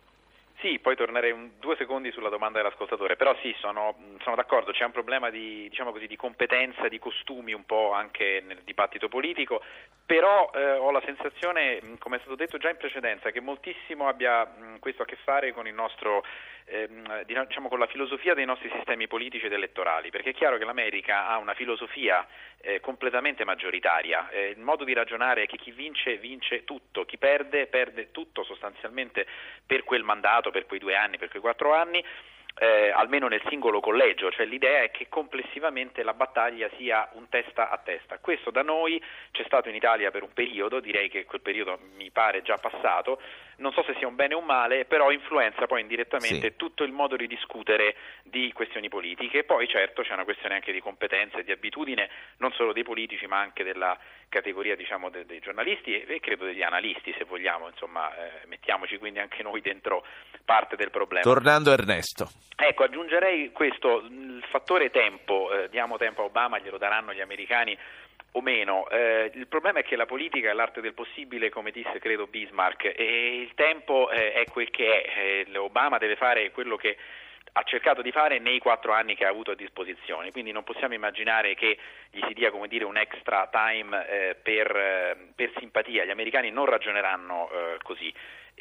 [0.61, 4.85] Sì, poi tornerei un, due secondi sulla domanda dell'ascoltatore, però sì, sono, sono d'accordo, c'è
[4.85, 9.63] un problema di, diciamo così, di, competenza, di costumi un po' anche nel dibattito politico,
[10.05, 14.45] però eh, ho la sensazione, come è stato detto già in precedenza, che moltissimo abbia
[14.45, 16.25] mh, questo a che fare con il nostro
[16.67, 20.65] ehm, diciamo, con la filosofia dei nostri sistemi politici ed elettorali, perché è chiaro che
[20.65, 22.27] l'America ha una filosofia
[22.61, 27.17] eh, completamente maggioritaria, eh, il modo di ragionare è che chi vince vince tutto, chi
[27.17, 29.27] perde perde tutto sostanzialmente
[29.65, 32.05] per quel mandato, per quei due anni, per quei quattro anni
[32.63, 37.71] eh, almeno nel singolo collegio, cioè l'idea è che complessivamente la battaglia sia un testa
[37.71, 38.19] a testa.
[38.19, 42.11] Questo da noi c'è stato in Italia per un periodo, direi che quel periodo mi
[42.11, 43.21] pare già passato,
[43.61, 46.57] non so se sia un bene o un male, però influenza poi indirettamente sì.
[46.57, 49.45] tutto il modo di discutere di questioni politiche.
[49.45, 52.09] Poi certo c'è una questione anche di competenza e di abitudine,
[52.39, 53.97] non solo dei politici ma anche della
[54.29, 59.19] categoria diciamo, dei, dei giornalisti e, credo degli analisti se vogliamo, insomma eh, mettiamoci quindi
[59.19, 60.05] anche noi dentro
[60.45, 61.23] parte del problema.
[61.23, 62.29] Tornando Ernesto.
[62.57, 67.77] Ecco, aggiungerei questo, il fattore tempo, eh, diamo tempo a Obama, glielo daranno gli americani
[68.33, 68.89] o meno.
[68.89, 72.93] Eh, il problema è che la politica è l'arte del possibile, come disse credo Bismarck,
[72.97, 75.47] e il tempo eh, è quel che è.
[75.49, 76.97] Eh, Obama deve fare quello che
[77.53, 80.95] ha cercato di fare nei quattro anni che ha avuto a disposizione, quindi non possiamo
[80.95, 81.79] immaginare che
[82.11, 86.67] gli si dia dire, un extra time eh, per, eh, per, simpatia, gli americani non
[86.67, 88.13] ragioneranno eh, così.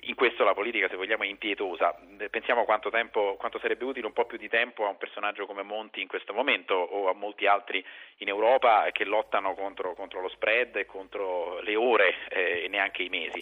[0.04, 1.96] In questo la politica, se vogliamo, è impietosa.
[2.30, 5.64] Pensiamo quanto, tempo, quanto sarebbe utile un po' più di tempo a un personaggio come
[5.64, 7.84] Monti in questo momento o a molti altri
[8.18, 13.04] in Europa che lottano contro, contro lo spread e contro le ore eh, e neanche
[13.04, 13.42] i mesi.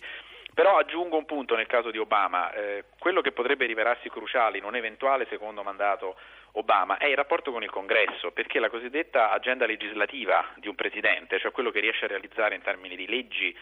[0.53, 4.63] Però aggiungo un punto nel caso di Obama, eh, quello che potrebbe rivelarsi cruciale in
[4.63, 6.15] un eventuale secondo mandato
[6.53, 11.37] Obama è il rapporto con il Congresso, perché la cosiddetta agenda legislativa di un presidente,
[11.37, 13.55] cioè quello che riesce a realizzare in termini di leggi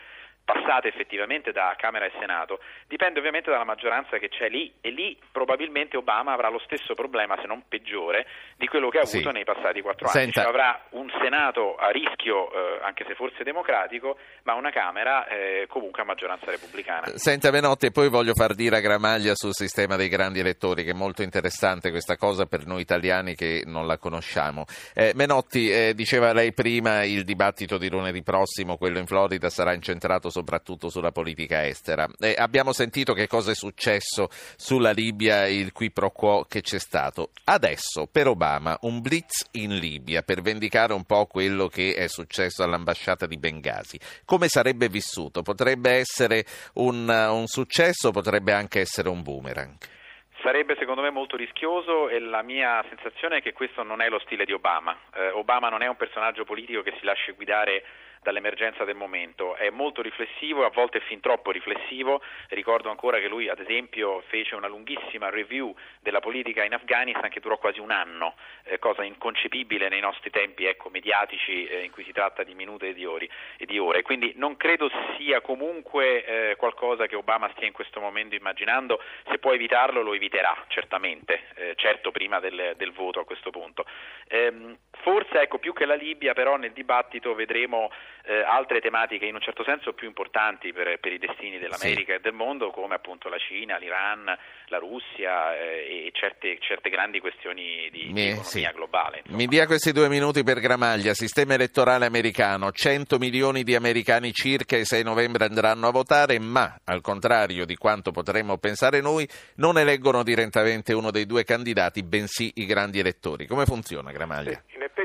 [0.46, 5.18] passate effettivamente da Camera e Senato, dipende ovviamente dalla maggioranza che c'è lì e lì
[5.32, 9.34] probabilmente Obama avrà lo stesso problema, se non peggiore, di quello che ha avuto Sì.
[9.34, 10.32] nei passati quattro anni.
[10.32, 15.66] Cioè, avrà un Senato a rischio, eh, anche se forse democratico, ma una Camera eh,
[15.68, 17.08] comunque a maggioranza repubblicana.
[17.16, 20.92] Senta Menotti, e poi voglio far dire a Gramaglia sul sistema dei grandi elettori, che
[20.92, 24.66] è molto interessante questa cosa per noi italiani che non la conosciamo.
[24.94, 29.74] Eh, Menotti, eh, diceva lei prima, il dibattito di lunedì prossimo, quello in Florida, sarà
[29.74, 32.06] incentrato soprattutto sulla politica estera.
[32.20, 34.28] Eh, abbiamo sentito che cosa è successo
[34.58, 37.30] sulla Libia, il qui pro quo che c'è stato.
[37.46, 42.64] Adesso, per Obama, un blitz in Libia per vendicare un po' quello che è successo
[42.64, 43.98] all'ambasciata di Bengasi.
[44.26, 45.42] Come sarebbe vissuto?
[45.42, 49.78] Potrebbe essere un, un successo, potrebbe anche essere un boomerang.
[50.44, 54.20] Sarebbe secondo me molto rischioso e la mia sensazione è che questo non è lo
[54.20, 54.96] stile di Obama.
[55.16, 57.84] Eh, Obama non è un personaggio politico che si lascia guidare
[58.26, 62.24] dall'emergenza del momento, è molto riflessivo a volte fin troppo riflessivo.
[62.50, 67.40] Ricordo ancora che lui ad esempio fece una lunghissima review della politica in Afghanistan che
[67.40, 72.04] durò quasi un anno, eh, cosa inconcepibile nei nostri tempi ecco, mediatici eh, in cui
[72.04, 74.02] si tratta di minuti e di, ori, e di ore.
[74.02, 79.00] Quindi non credo sia comunque eh, qualcosa che Obama stia in questo momento immaginando,
[79.30, 83.86] se può evitarlo lo eviterà certamente, eh, certo prima del, del voto a questo punto.
[84.30, 87.92] Ehm, forse ecco, più che la Libia però nel dibattito vedremo
[88.28, 92.18] eh, altre tematiche in un certo senso più importanti per, per i destini dell'America Sì.
[92.18, 94.26] e del mondo come appunto la Cina, l'Iran,
[94.68, 98.68] la Russia eh, e certe, certe grandi questioni di, di Mi- economia sì.
[98.74, 99.18] globale.
[99.20, 99.38] insomma.
[99.38, 101.14] Mi dia questi due minuti per Gramaglia.
[101.14, 106.80] Sistema elettorale americano, 100 milioni di americani circa il 6 novembre andranno a votare, ma
[106.86, 112.52] al contrario di quanto potremmo pensare noi, non eleggono direttamente uno dei due candidati, bensì
[112.56, 113.46] i grandi elettori.
[113.46, 114.62] Come funziona Gramaglia?
[114.76, 115.05] In effetti il, il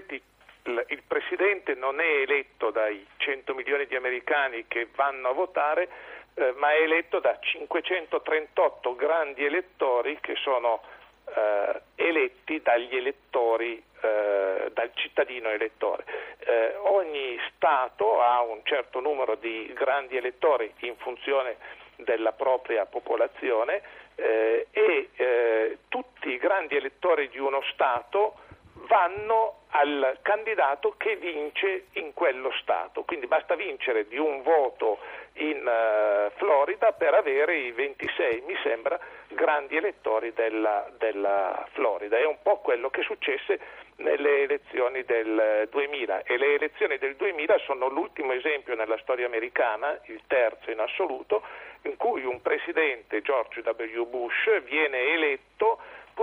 [1.50, 5.88] Presidente non è eletto dai 100 milioni di americani che vanno a votare,
[6.34, 10.80] eh, ma è eletto da 538 grandi elettori che sono
[11.34, 16.04] eh, eletti dagli elettori, eh, dal cittadino elettore.
[16.38, 21.56] Eh, ogni Stato ha un certo numero di grandi elettori in funzione
[21.96, 23.82] della propria popolazione
[24.14, 28.36] eh, e eh, tutti i grandi elettori di uno Stato
[28.90, 33.04] vanno al candidato che vince in quello Stato.
[33.04, 34.98] Quindi basta vincere di un voto
[35.34, 42.18] in eh, Florida per avere i 26, mi sembra, grandi elettori della, della Florida.
[42.18, 43.60] È un po' quello che successe
[43.98, 50.00] nelle elezioni del 2000 e le elezioni del 2000 sono l'ultimo esempio nella storia americana,
[50.06, 51.42] il terzo in assoluto,
[51.82, 54.02] in cui un presidente, George W.
[54.08, 55.78] Bush, viene eletto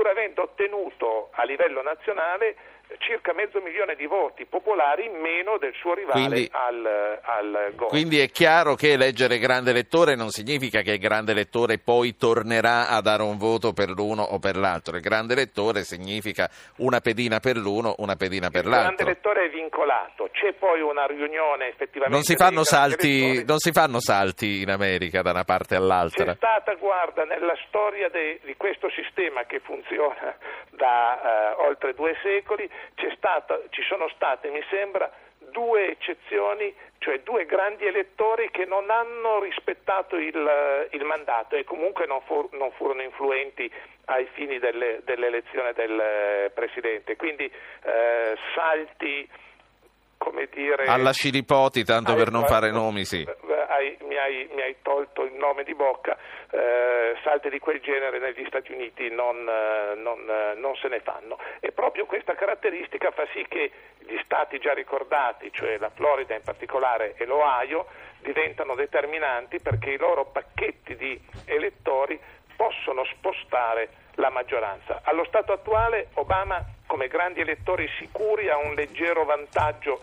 [0.05, 2.55] avendo ottenuto a livello nazionale
[2.99, 7.89] circa mezzo milione di voti popolari meno del suo rivale Quindi- al, al Gore.
[7.89, 12.87] Quindi è chiaro che eleggere grande elettore non significa che il grande elettore poi tornerà
[12.89, 14.95] a dare un voto per l'uno o per l'altro.
[14.95, 19.05] Il grande elettore significa una pedina per l'uno, una pedina per il grande l'altro.
[19.05, 23.99] elettore è vincolato, c'è poi una riunione effettivamente Non si fanno salti, non si fanno
[23.99, 26.25] salti in America da una parte all'altra.
[26.25, 30.35] C'è stata, guarda, nella storia de- di questo sistema che funziona
[30.71, 32.69] da eh, oltre due secoli,
[33.15, 39.39] stata- ci sono state, mi sembra, due eccezioni, cioè due grandi elettori che non hanno
[39.39, 43.71] rispettato il, il mandato e comunque non, fu- non furono influenti
[44.05, 47.15] ai fini delle- dell'elezione del eh, Presidente.
[47.15, 47.45] Quindi
[47.83, 49.29] eh, salti,
[50.27, 50.85] come dire...
[50.85, 53.25] Alla Scilipoti, tanto per non fare nomi, sì.
[53.67, 56.17] hai- mi, hai, mi hai tolto il nome di bocca,
[56.51, 60.99] eh, salti di quel genere negli Stati Uniti non, eh, non, eh, non se ne
[60.99, 66.35] fanno e proprio questa caratteristica fa sì che gli stati già ricordati, cioè la Florida
[66.35, 67.87] in particolare e l'Ohio,
[68.19, 72.19] diventano determinanti perché i loro pacchetti di elettori
[72.55, 75.01] possono spostare la maggioranza.
[75.03, 80.01] Allo stato attuale Obama come grandi elettori sicuri ha un leggero vantaggio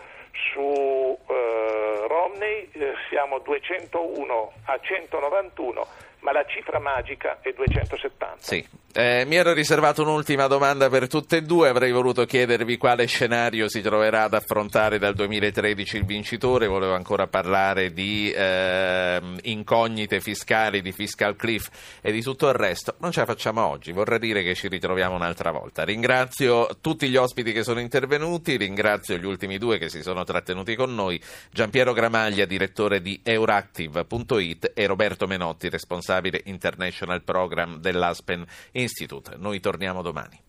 [0.51, 5.87] su eh, Romney, eh, siamo 201 a 191,
[6.25, 8.37] ma la cifra magica è 270.
[8.39, 8.67] Sì.
[8.97, 13.67] Eh, mi ero riservato un'ultima domanda per tutte e due, avrei voluto chiedervi quale scenario
[13.67, 20.81] si troverà ad affrontare dal 2013 il vincitore, volevo ancora parlare di ehm, incognite fiscali,
[20.81, 24.43] di fiscal cliff e di tutto il resto, non ce la facciamo oggi, vorrei dire
[24.43, 25.83] che ci ritroviamo un'altra volta.
[25.83, 30.73] Ringrazio tutti gli ospiti che sono intervenuti, ringrazio gli ultimi due che si sono trattenuti
[30.75, 31.21] con noi,
[31.51, 35.69] Giampiero Gramaglia, direttore di Euractiv.it e Roberto Menotti,
[36.15, 39.35] responsabile International Program dell'Aspen Institute.
[39.37, 40.39] Noi torniamo domani.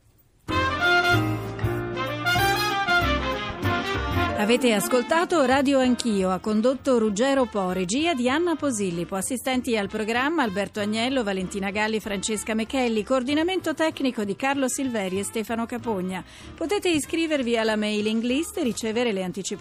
[4.38, 10.42] Avete ascoltato Radio Anch'io, ha condotto Ruggero Po, regia di Anna Posillipo, assistenti al programma
[10.42, 16.22] Alberto Agnello, Valentina Galli, Francesca Mechelli, coordinamento tecnico di Carlo Silveri e Stefano Capogna.
[16.54, 19.56] Potete iscrivervi alla mailing list e ricevere le anticipazioni